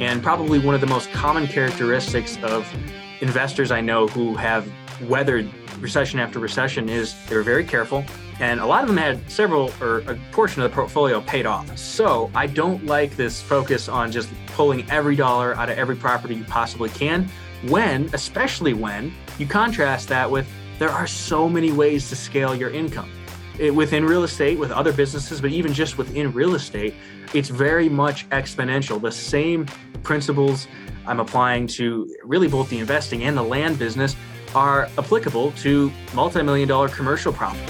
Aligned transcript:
And 0.00 0.22
probably 0.22 0.58
one 0.58 0.74
of 0.74 0.80
the 0.80 0.86
most 0.86 1.10
common 1.12 1.46
characteristics 1.46 2.38
of 2.42 2.66
investors 3.20 3.70
I 3.70 3.80
know 3.80 4.06
who 4.06 4.34
have 4.34 4.70
weathered 5.02 5.48
recession 5.78 6.18
after 6.20 6.38
recession 6.38 6.88
is 6.88 7.14
they're 7.26 7.42
very 7.42 7.64
careful. 7.64 8.04
And 8.38 8.60
a 8.60 8.66
lot 8.66 8.82
of 8.82 8.88
them 8.88 8.96
had 8.96 9.30
several 9.30 9.70
or 9.80 9.98
a 10.00 10.18
portion 10.32 10.62
of 10.62 10.70
the 10.70 10.74
portfolio 10.74 11.20
paid 11.20 11.44
off. 11.44 11.76
So 11.76 12.30
I 12.34 12.46
don't 12.46 12.86
like 12.86 13.16
this 13.16 13.42
focus 13.42 13.88
on 13.88 14.10
just 14.10 14.30
pulling 14.46 14.90
every 14.90 15.16
dollar 15.16 15.54
out 15.56 15.68
of 15.68 15.76
every 15.76 15.96
property 15.96 16.36
you 16.36 16.44
possibly 16.44 16.88
can 16.90 17.28
when, 17.68 18.08
especially 18.14 18.72
when 18.72 19.12
you 19.38 19.46
contrast 19.46 20.08
that 20.08 20.30
with 20.30 20.48
there 20.78 20.90
are 20.90 21.06
so 21.06 21.46
many 21.46 21.72
ways 21.72 22.08
to 22.08 22.16
scale 22.16 22.54
your 22.54 22.70
income. 22.70 23.10
It, 23.58 23.74
within 23.74 24.04
real 24.04 24.24
estate, 24.24 24.58
with 24.58 24.70
other 24.70 24.92
businesses, 24.92 25.40
but 25.40 25.50
even 25.50 25.72
just 25.72 25.98
within 25.98 26.32
real 26.32 26.54
estate, 26.54 26.94
it's 27.34 27.48
very 27.48 27.88
much 27.88 28.28
exponential. 28.30 29.00
The 29.00 29.12
same 29.12 29.66
principles 30.02 30.66
I'm 31.06 31.20
applying 31.20 31.66
to 31.68 32.14
really 32.24 32.48
both 32.48 32.70
the 32.70 32.78
investing 32.78 33.24
and 33.24 33.36
the 33.36 33.42
land 33.42 33.78
business 33.78 34.16
are 34.54 34.88
applicable 34.98 35.52
to 35.52 35.92
multi-million 36.14 36.68
dollar 36.68 36.88
commercial 36.88 37.32
property. 37.32 37.64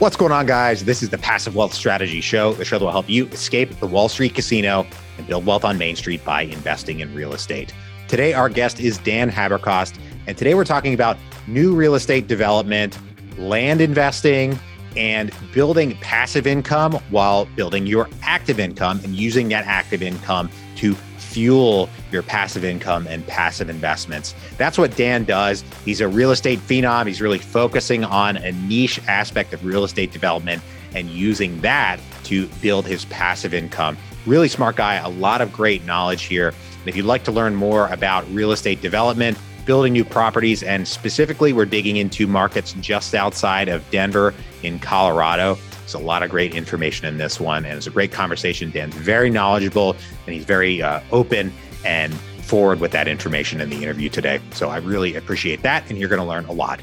What's 0.00 0.16
going 0.16 0.32
on, 0.32 0.46
guys? 0.46 0.84
This 0.84 1.02
is 1.02 1.10
the 1.10 1.18
Passive 1.18 1.54
Wealth 1.54 1.72
Strategy 1.72 2.20
Show, 2.20 2.52
the 2.54 2.64
show 2.64 2.78
that 2.78 2.84
will 2.84 2.92
help 2.92 3.08
you 3.08 3.26
escape 3.28 3.70
the 3.78 3.86
Wall 3.86 4.08
Street 4.08 4.34
casino 4.34 4.86
and 5.18 5.26
build 5.26 5.46
wealth 5.46 5.64
on 5.64 5.78
Main 5.78 5.96
Street 5.96 6.24
by 6.24 6.42
investing 6.42 7.00
in 7.00 7.14
real 7.14 7.32
estate. 7.32 7.72
Today, 8.08 8.34
our 8.34 8.48
guest 8.48 8.80
is 8.80 8.98
Dan 8.98 9.30
Haberkost, 9.30 9.98
and 10.26 10.36
today 10.36 10.54
we're 10.54 10.64
talking 10.64 10.94
about 10.94 11.16
new 11.46 11.74
real 11.74 11.94
estate 11.94 12.26
development, 12.26 12.98
land 13.38 13.80
investing, 13.80 14.58
and 14.96 15.32
building 15.52 15.96
passive 15.98 16.46
income 16.46 16.94
while 17.10 17.46
building 17.56 17.86
your 17.86 18.08
active 18.22 18.60
income 18.60 19.00
and 19.04 19.14
using 19.14 19.48
that 19.48 19.66
active 19.66 20.02
income 20.02 20.50
to 20.76 20.94
fuel 20.94 21.88
your 22.12 22.22
passive 22.22 22.64
income 22.64 23.06
and 23.08 23.26
passive 23.26 23.68
investments. 23.68 24.34
That's 24.56 24.78
what 24.78 24.96
Dan 24.96 25.24
does. 25.24 25.64
He's 25.84 26.00
a 26.00 26.06
real 26.06 26.30
estate 26.30 26.60
phenom. 26.60 27.08
He's 27.08 27.20
really 27.20 27.38
focusing 27.38 28.04
on 28.04 28.36
a 28.36 28.52
niche 28.52 29.00
aspect 29.08 29.52
of 29.52 29.64
real 29.64 29.82
estate 29.82 30.12
development 30.12 30.62
and 30.94 31.08
using 31.10 31.60
that 31.60 31.98
to 32.24 32.46
build 32.62 32.86
his 32.86 33.04
passive 33.06 33.52
income. 33.52 33.96
Really 34.26 34.48
smart 34.48 34.76
guy, 34.76 34.94
a 34.94 35.08
lot 35.08 35.40
of 35.40 35.52
great 35.52 35.84
knowledge 35.84 36.22
here. 36.22 36.48
And 36.48 36.88
if 36.88 36.96
you'd 36.96 37.04
like 37.04 37.24
to 37.24 37.32
learn 37.32 37.54
more 37.54 37.88
about 37.88 38.30
real 38.30 38.52
estate 38.52 38.80
development, 38.80 39.36
building 39.66 39.92
new 39.92 40.04
properties, 40.04 40.62
and 40.62 40.86
specifically, 40.86 41.52
we're 41.52 41.64
digging 41.64 41.96
into 41.96 42.26
markets 42.26 42.74
just 42.74 43.14
outside 43.14 43.68
of 43.68 43.88
Denver 43.90 44.34
in 44.64 44.78
Colorado. 44.78 45.58
There's 45.80 45.94
a 45.94 45.98
lot 45.98 46.22
of 46.22 46.30
great 46.30 46.54
information 46.54 47.06
in 47.06 47.18
this 47.18 47.38
one, 47.38 47.64
and 47.64 47.76
it's 47.76 47.86
a 47.86 47.90
great 47.90 48.12
conversation. 48.12 48.70
Dan's 48.70 48.94
very 48.94 49.30
knowledgeable 49.30 49.92
and 50.26 50.34
he's 50.34 50.44
very 50.44 50.82
uh, 50.82 51.00
open 51.12 51.52
and 51.84 52.14
forward 52.44 52.80
with 52.80 52.92
that 52.92 53.08
information 53.08 53.60
in 53.60 53.70
the 53.70 53.82
interview 53.82 54.08
today. 54.08 54.40
So 54.52 54.68
I 54.68 54.78
really 54.78 55.16
appreciate 55.16 55.62
that, 55.62 55.88
and 55.88 55.98
you're 55.98 56.08
going 56.08 56.20
to 56.20 56.26
learn 56.26 56.44
a 56.46 56.52
lot. 56.52 56.80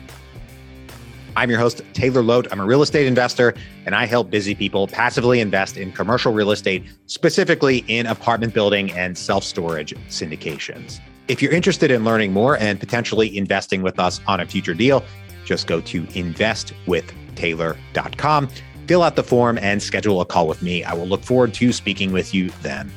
I'm 1.35 1.49
your 1.49 1.59
host, 1.59 1.81
Taylor 1.93 2.21
Loht. 2.21 2.47
I'm 2.51 2.59
a 2.59 2.65
real 2.65 2.81
estate 2.81 3.07
investor, 3.07 3.53
and 3.85 3.95
I 3.95 4.05
help 4.05 4.29
busy 4.29 4.53
people 4.53 4.87
passively 4.87 5.39
invest 5.39 5.77
in 5.77 5.93
commercial 5.93 6.33
real 6.33 6.51
estate, 6.51 6.83
specifically 7.05 7.85
in 7.87 8.05
apartment 8.05 8.53
building 8.53 8.91
and 8.91 9.17
self 9.17 9.43
storage 9.43 9.93
syndications. 10.09 10.99
If 11.27 11.41
you're 11.41 11.53
interested 11.53 11.89
in 11.89 12.03
learning 12.03 12.33
more 12.33 12.57
and 12.57 12.79
potentially 12.79 13.37
investing 13.37 13.81
with 13.81 13.97
us 13.97 14.19
on 14.27 14.41
a 14.41 14.45
future 14.45 14.73
deal, 14.73 15.05
just 15.45 15.67
go 15.67 15.79
to 15.81 16.05
investwithtaylor.com 17.35 18.49
fill 18.91 19.03
out 19.03 19.15
the 19.15 19.23
form, 19.23 19.57
and 19.59 19.81
schedule 19.81 20.19
a 20.19 20.25
call 20.25 20.49
with 20.49 20.61
me. 20.61 20.83
I 20.83 20.93
will 20.93 21.07
look 21.07 21.23
forward 21.23 21.53
to 21.53 21.71
speaking 21.71 22.11
with 22.11 22.33
you 22.33 22.49
then. 22.61 22.91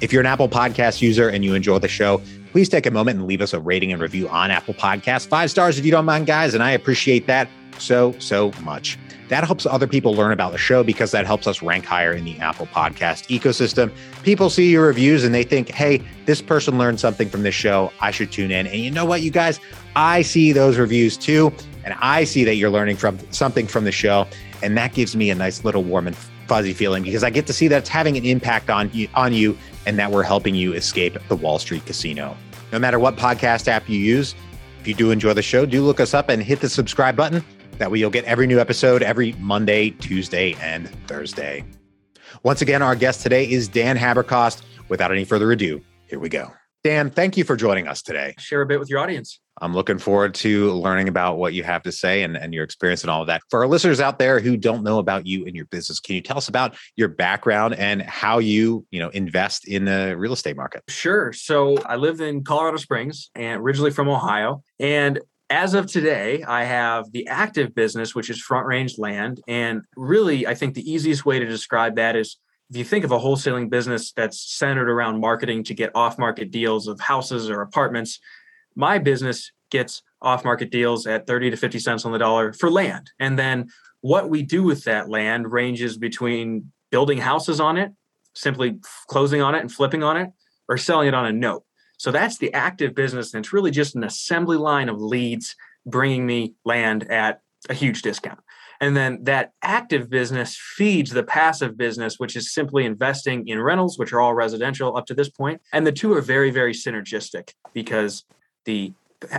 If 0.00 0.12
you're 0.12 0.20
an 0.20 0.26
Apple 0.26 0.48
Podcast 0.48 1.02
user 1.02 1.28
and 1.28 1.44
you 1.44 1.54
enjoy 1.54 1.80
the 1.80 1.88
show, 1.88 2.22
please 2.52 2.68
take 2.68 2.86
a 2.86 2.90
moment 2.92 3.18
and 3.18 3.26
leave 3.26 3.40
us 3.40 3.52
a 3.52 3.58
rating 3.58 3.92
and 3.92 4.00
review 4.00 4.28
on 4.28 4.52
Apple 4.52 4.74
Podcasts. 4.74 5.26
Five 5.26 5.50
stars 5.50 5.76
if 5.76 5.84
you 5.84 5.90
don't 5.90 6.04
mind, 6.04 6.28
guys. 6.28 6.54
And 6.54 6.62
I 6.62 6.70
appreciate 6.70 7.26
that 7.26 7.48
so, 7.78 8.14
so 8.20 8.52
much. 8.62 8.96
That 9.28 9.42
helps 9.42 9.66
other 9.66 9.88
people 9.88 10.14
learn 10.14 10.30
about 10.30 10.52
the 10.52 10.58
show 10.58 10.84
because 10.84 11.10
that 11.10 11.26
helps 11.26 11.48
us 11.48 11.62
rank 11.62 11.84
higher 11.84 12.12
in 12.12 12.24
the 12.24 12.38
Apple 12.38 12.66
Podcast 12.66 13.26
ecosystem. 13.26 13.92
People 14.22 14.50
see 14.50 14.70
your 14.70 14.86
reviews 14.86 15.24
and 15.24 15.34
they 15.34 15.42
think, 15.42 15.68
hey, 15.68 16.00
this 16.26 16.40
person 16.40 16.78
learned 16.78 17.00
something 17.00 17.28
from 17.28 17.42
this 17.42 17.56
show. 17.56 17.92
I 18.00 18.12
should 18.12 18.30
tune 18.30 18.52
in. 18.52 18.68
And 18.68 18.80
you 18.80 18.92
know 18.92 19.04
what, 19.04 19.22
you 19.22 19.32
guys? 19.32 19.58
I 19.96 20.22
see 20.22 20.52
those 20.52 20.78
reviews 20.78 21.16
too. 21.16 21.52
And 21.84 21.94
I 22.00 22.24
see 22.24 22.44
that 22.44 22.56
you're 22.56 22.70
learning 22.70 22.96
from 22.96 23.18
something 23.32 23.66
from 23.66 23.84
the 23.84 23.92
show. 23.92 24.26
And 24.62 24.76
that 24.76 24.92
gives 24.92 25.16
me 25.16 25.30
a 25.30 25.34
nice 25.34 25.64
little 25.64 25.82
warm 25.82 26.06
and 26.06 26.16
fuzzy 26.46 26.72
feeling 26.72 27.02
because 27.02 27.22
I 27.22 27.30
get 27.30 27.46
to 27.46 27.52
see 27.52 27.68
that 27.68 27.78
it's 27.78 27.88
having 27.88 28.16
an 28.16 28.24
impact 28.24 28.70
on 28.70 28.90
you, 28.92 29.08
on 29.14 29.32
you 29.32 29.56
and 29.86 29.98
that 29.98 30.10
we're 30.10 30.22
helping 30.22 30.54
you 30.54 30.72
escape 30.72 31.16
the 31.28 31.36
Wall 31.36 31.58
Street 31.58 31.86
casino. 31.86 32.36
No 32.72 32.78
matter 32.78 32.98
what 32.98 33.16
podcast 33.16 33.68
app 33.68 33.88
you 33.88 33.98
use, 33.98 34.34
if 34.80 34.88
you 34.88 34.94
do 34.94 35.10
enjoy 35.10 35.32
the 35.34 35.42
show, 35.42 35.66
do 35.66 35.82
look 35.82 36.00
us 36.00 36.14
up 36.14 36.28
and 36.28 36.42
hit 36.42 36.60
the 36.60 36.68
subscribe 36.68 37.16
button. 37.16 37.44
That 37.78 37.90
way 37.90 37.98
you'll 37.98 38.10
get 38.10 38.24
every 38.24 38.46
new 38.46 38.58
episode 38.58 39.02
every 39.02 39.32
Monday, 39.34 39.90
Tuesday, 39.90 40.54
and 40.60 40.88
Thursday. 41.06 41.64
Once 42.42 42.62
again, 42.62 42.82
our 42.82 42.94
guest 42.94 43.22
today 43.22 43.50
is 43.50 43.68
Dan 43.68 43.96
Haberkost. 43.96 44.62
Without 44.88 45.12
any 45.12 45.24
further 45.24 45.50
ado, 45.52 45.80
here 46.06 46.18
we 46.18 46.28
go. 46.28 46.52
Dan, 46.82 47.10
thank 47.10 47.36
you 47.36 47.44
for 47.44 47.56
joining 47.56 47.86
us 47.86 48.02
today. 48.02 48.34
Share 48.38 48.62
a 48.62 48.66
bit 48.66 48.80
with 48.80 48.88
your 48.88 48.98
audience. 48.98 49.38
I'm 49.60 49.74
looking 49.74 49.98
forward 49.98 50.34
to 50.36 50.72
learning 50.72 51.08
about 51.08 51.36
what 51.36 51.52
you 51.52 51.62
have 51.64 51.82
to 51.82 51.92
say 51.92 52.22
and, 52.22 52.36
and 52.36 52.54
your 52.54 52.64
experience 52.64 53.02
and 53.02 53.10
all 53.10 53.20
of 53.20 53.26
that. 53.26 53.42
For 53.50 53.60
our 53.60 53.68
listeners 53.68 54.00
out 54.00 54.18
there 54.18 54.40
who 54.40 54.56
don't 54.56 54.82
know 54.82 54.98
about 54.98 55.26
you 55.26 55.44
and 55.46 55.54
your 55.54 55.66
business, 55.66 56.00
can 56.00 56.14
you 56.14 56.22
tell 56.22 56.38
us 56.38 56.48
about 56.48 56.76
your 56.96 57.08
background 57.08 57.74
and 57.74 58.02
how 58.02 58.38
you, 58.38 58.86
you 58.90 59.00
know, 59.00 59.10
invest 59.10 59.68
in 59.68 59.84
the 59.84 60.16
real 60.16 60.32
estate 60.32 60.56
market? 60.56 60.82
Sure. 60.88 61.32
So 61.32 61.76
I 61.78 61.96
live 61.96 62.20
in 62.20 62.42
Colorado 62.42 62.78
Springs 62.78 63.30
and 63.34 63.60
originally 63.60 63.90
from 63.90 64.08
Ohio. 64.08 64.62
And 64.78 65.20
as 65.50 65.74
of 65.74 65.86
today, 65.86 66.42
I 66.44 66.64
have 66.64 67.10
the 67.12 67.26
active 67.26 67.74
business, 67.74 68.14
which 68.14 68.30
is 68.30 68.40
front 68.40 68.66
range 68.66 68.98
land. 68.98 69.40
And 69.48 69.82
really, 69.96 70.46
I 70.46 70.54
think 70.54 70.74
the 70.74 70.90
easiest 70.90 71.26
way 71.26 71.38
to 71.38 71.46
describe 71.46 71.96
that 71.96 72.16
is 72.16 72.38
if 72.70 72.76
you 72.76 72.84
think 72.84 73.04
of 73.04 73.10
a 73.10 73.18
wholesaling 73.18 73.68
business 73.68 74.12
that's 74.12 74.40
centered 74.40 74.88
around 74.88 75.20
marketing 75.20 75.64
to 75.64 75.74
get 75.74 75.90
off 75.96 76.18
market 76.18 76.52
deals 76.52 76.86
of 76.86 77.00
houses 77.00 77.50
or 77.50 77.62
apartments, 77.62 78.20
my 78.74 78.98
business 78.98 79.50
gets 79.70 80.02
off 80.22 80.44
market 80.44 80.70
deals 80.70 81.06
at 81.06 81.26
30 81.26 81.50
to 81.50 81.56
50 81.56 81.78
cents 81.78 82.04
on 82.04 82.12
the 82.12 82.18
dollar 82.18 82.52
for 82.52 82.70
land. 82.70 83.10
And 83.18 83.38
then 83.38 83.68
what 84.00 84.28
we 84.28 84.42
do 84.42 84.62
with 84.62 84.84
that 84.84 85.08
land 85.08 85.50
ranges 85.50 85.96
between 85.96 86.72
building 86.90 87.18
houses 87.18 87.60
on 87.60 87.76
it, 87.76 87.92
simply 88.34 88.78
closing 89.08 89.40
on 89.40 89.54
it 89.54 89.60
and 89.60 89.72
flipping 89.72 90.02
on 90.02 90.16
it, 90.16 90.30
or 90.68 90.76
selling 90.76 91.08
it 91.08 91.14
on 91.14 91.26
a 91.26 91.32
note. 91.32 91.64
So 91.98 92.10
that's 92.10 92.38
the 92.38 92.52
active 92.54 92.94
business. 92.94 93.34
And 93.34 93.44
it's 93.44 93.52
really 93.52 93.70
just 93.70 93.94
an 93.94 94.04
assembly 94.04 94.56
line 94.56 94.88
of 94.88 95.00
leads 95.00 95.54
bringing 95.84 96.26
me 96.26 96.54
land 96.64 97.10
at 97.10 97.40
a 97.68 97.74
huge 97.74 98.02
discount. 98.02 98.40
And 98.80 98.96
then 98.96 99.24
that 99.24 99.52
active 99.62 100.08
business 100.08 100.56
feeds 100.58 101.10
the 101.10 101.22
passive 101.22 101.76
business, 101.76 102.18
which 102.18 102.34
is 102.34 102.54
simply 102.54 102.86
investing 102.86 103.46
in 103.46 103.60
rentals, 103.60 103.98
which 103.98 104.14
are 104.14 104.20
all 104.20 104.32
residential 104.32 104.96
up 104.96 105.04
to 105.06 105.14
this 105.14 105.28
point. 105.28 105.60
And 105.72 105.86
the 105.86 105.92
two 105.92 106.14
are 106.14 106.22
very, 106.22 106.50
very 106.50 106.72
synergistic 106.72 107.50
because 107.74 108.24
the 108.64 108.92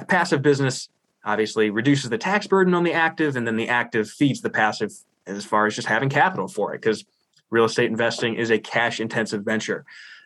passive 0.08 0.42
business 0.42 0.90
obviously 1.24 1.70
reduces 1.70 2.10
the 2.10 2.18
tax 2.18 2.48
burden 2.48 2.74
on 2.74 2.84
the 2.84 2.94
active, 2.94 3.36
and 3.36 3.46
then 3.46 3.56
the 3.56 3.70
active 3.70 4.10
feeds 4.10 4.42
the 4.42 4.50
passive 4.50 4.92
as 5.28 5.46
far 5.46 5.68
as 5.68 5.76
just 5.76 5.88
having 5.88 6.10
capital 6.10 6.48
for 6.48 6.74
it, 6.74 6.82
because 6.82 7.06
real 7.50 7.66
estate 7.66 7.90
investing 7.90 8.36
is 8.36 8.50
a 8.50 8.58
cash 8.58 9.00
intensive 9.00 9.44
venture. 9.44 9.86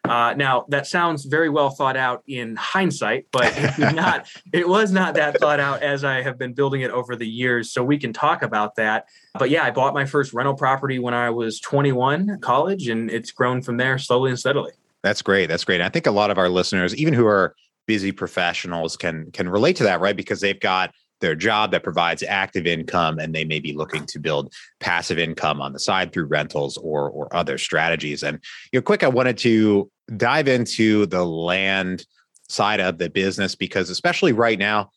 Uh, 0.10 0.34
now 0.36 0.66
that 0.70 0.86
sounds 0.86 1.26
very 1.26 1.50
well 1.50 1.70
thought 1.70 1.98
out 1.98 2.24
in 2.28 2.56
hindsight, 2.56 3.26
but 3.32 3.52
it 3.58 3.78
not. 3.96 4.28
it 4.54 4.68
was 4.68 4.92
not 4.92 5.16
that 5.16 5.40
thought 5.40 5.60
out 5.60 5.82
as 5.82 6.04
I 6.04 6.22
have 6.22 6.38
been 6.38 6.54
building 6.54 6.82
it 6.82 6.92
over 6.92 7.16
the 7.16 7.28
years. 7.28 7.72
So 7.72 7.84
we 7.84 7.98
can 7.98 8.14
talk 8.14 8.44
about 8.44 8.76
that. 8.76 9.08
But 9.38 9.50
yeah, 9.50 9.64
I 9.64 9.72
bought 9.72 9.94
my 9.94 10.06
first 10.06 10.34
rental 10.34 10.54
property 10.54 11.00
when 11.00 11.14
I 11.14 11.30
was 11.30 11.60
21, 11.60 12.40
college, 12.42 12.88
and 12.88 13.10
it's 13.10 13.32
grown 13.32 13.62
from 13.62 13.78
there 13.78 13.98
slowly 13.98 14.30
and 14.30 14.40
steadily. 14.40 14.72
That's 15.02 15.22
great. 15.22 15.48
That's 15.48 15.64
great. 15.64 15.82
I 15.82 15.90
think 15.90 16.08
a 16.08 16.12
lot 16.12 16.32
of 16.32 16.38
our 16.38 16.50
listeners, 16.50 16.96
even 16.96 17.14
who 17.14 17.26
are 17.28 17.56
busy 17.88 18.12
professionals 18.12 18.98
can 18.98 19.32
can 19.32 19.50
relate 19.50 19.76
to 19.78 19.84
that, 19.84 20.02
right? 20.02 20.16
Because 20.16 20.42
they've 20.42 20.60
got 20.60 20.92
their 21.22 21.36
job 21.36 21.72
that 21.72 21.84
provides 21.84 22.24
active 22.24 22.68
income 22.68 23.20
and 23.20 23.34
they 23.34 23.46
may 23.46 23.60
be 23.60 23.74
looking 23.74 24.06
to 24.06 24.20
build 24.20 24.54
passive 24.80 25.18
income 25.18 25.62
on 25.62 25.72
the 25.72 25.80
side 25.80 26.12
through 26.12 26.26
rentals 26.26 26.78
or 26.78 27.10
or 27.10 27.34
other 27.36 27.58
strategies. 27.58 28.24
And 28.24 28.40
you 28.72 28.80
know, 28.80 28.84
quick, 28.84 29.04
I 29.04 29.08
wanted 29.08 29.38
to 29.40 29.90
dive 30.18 30.48
into 30.48 31.06
the 31.06 31.26
land 31.26 32.06
side 32.50 32.80
of 32.80 32.98
the 32.98 33.10
business 33.10 33.56
because 33.56 33.90
especially 33.90 34.34
right 34.34 34.60
now, 34.60 34.92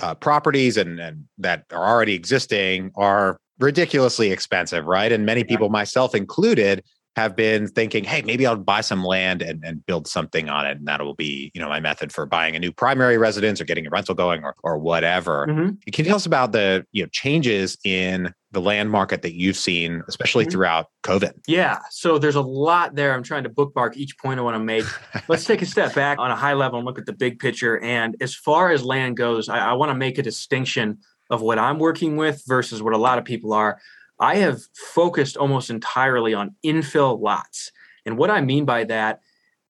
uh, 0.00 0.14
properties 0.14 0.76
and, 0.76 0.98
and 0.98 1.24
that 1.38 1.64
are 1.72 1.86
already 1.86 2.14
existing 2.14 2.90
are 2.96 3.38
ridiculously 3.58 4.30
expensive, 4.32 4.86
right? 4.86 5.12
And 5.12 5.24
many 5.24 5.44
people, 5.44 5.68
myself 5.68 6.14
included, 6.14 6.82
have 7.16 7.36
been 7.36 7.68
thinking, 7.68 8.02
hey, 8.02 8.22
maybe 8.22 8.44
I'll 8.44 8.56
buy 8.56 8.80
some 8.80 9.04
land 9.04 9.40
and, 9.40 9.62
and 9.64 9.86
build 9.86 10.08
something 10.08 10.48
on 10.48 10.66
it. 10.66 10.78
And 10.78 10.88
that 10.88 11.00
will 11.00 11.14
be, 11.14 11.52
you 11.54 11.60
know, 11.60 11.68
my 11.68 11.78
method 11.78 12.12
for 12.12 12.26
buying 12.26 12.56
a 12.56 12.58
new 12.58 12.72
primary 12.72 13.18
residence 13.18 13.60
or 13.60 13.64
getting 13.64 13.86
a 13.86 13.90
rental 13.90 14.16
going 14.16 14.42
or, 14.42 14.56
or 14.64 14.78
whatever. 14.78 15.46
Mm-hmm. 15.48 15.68
Can 15.92 16.04
you 16.04 16.04
tell 16.04 16.16
us 16.16 16.26
about 16.26 16.50
the, 16.50 16.84
you 16.90 17.04
know, 17.04 17.08
changes 17.12 17.78
in 17.84 18.34
the 18.50 18.60
land 18.60 18.90
market 18.90 19.22
that 19.22 19.34
you've 19.34 19.56
seen, 19.56 20.02
especially 20.08 20.44
mm-hmm. 20.44 20.52
throughout 20.52 20.86
COVID? 21.04 21.34
Yeah. 21.46 21.78
So 21.90 22.18
there's 22.18 22.34
a 22.34 22.42
lot 22.42 22.96
there. 22.96 23.14
I'm 23.14 23.22
trying 23.22 23.44
to 23.44 23.48
bookmark 23.48 23.96
each 23.96 24.18
point 24.18 24.40
I 24.40 24.42
want 24.42 24.56
to 24.56 24.64
make. 24.64 24.84
Let's 25.28 25.44
take 25.44 25.62
a 25.62 25.66
step 25.66 25.94
back 25.94 26.18
on 26.18 26.32
a 26.32 26.36
high 26.36 26.54
level 26.54 26.80
and 26.80 26.86
look 26.86 26.98
at 26.98 27.06
the 27.06 27.12
big 27.12 27.38
picture. 27.38 27.80
And 27.80 28.16
as 28.20 28.34
far 28.34 28.72
as 28.72 28.82
land 28.82 29.16
goes, 29.16 29.48
I, 29.48 29.58
I 29.58 29.72
want 29.74 29.90
to 29.90 29.96
make 29.96 30.18
a 30.18 30.22
distinction 30.22 30.98
of 31.30 31.42
what 31.42 31.60
I'm 31.60 31.78
working 31.78 32.16
with 32.16 32.42
versus 32.46 32.82
what 32.82 32.92
a 32.92 32.98
lot 32.98 33.18
of 33.18 33.24
people 33.24 33.52
are. 33.52 33.78
I 34.20 34.36
have 34.36 34.60
focused 34.74 35.36
almost 35.36 35.70
entirely 35.70 36.34
on 36.34 36.54
infill 36.64 37.20
lots. 37.20 37.72
And 38.06 38.16
what 38.16 38.30
I 38.30 38.40
mean 38.40 38.64
by 38.64 38.84
that, 38.84 39.20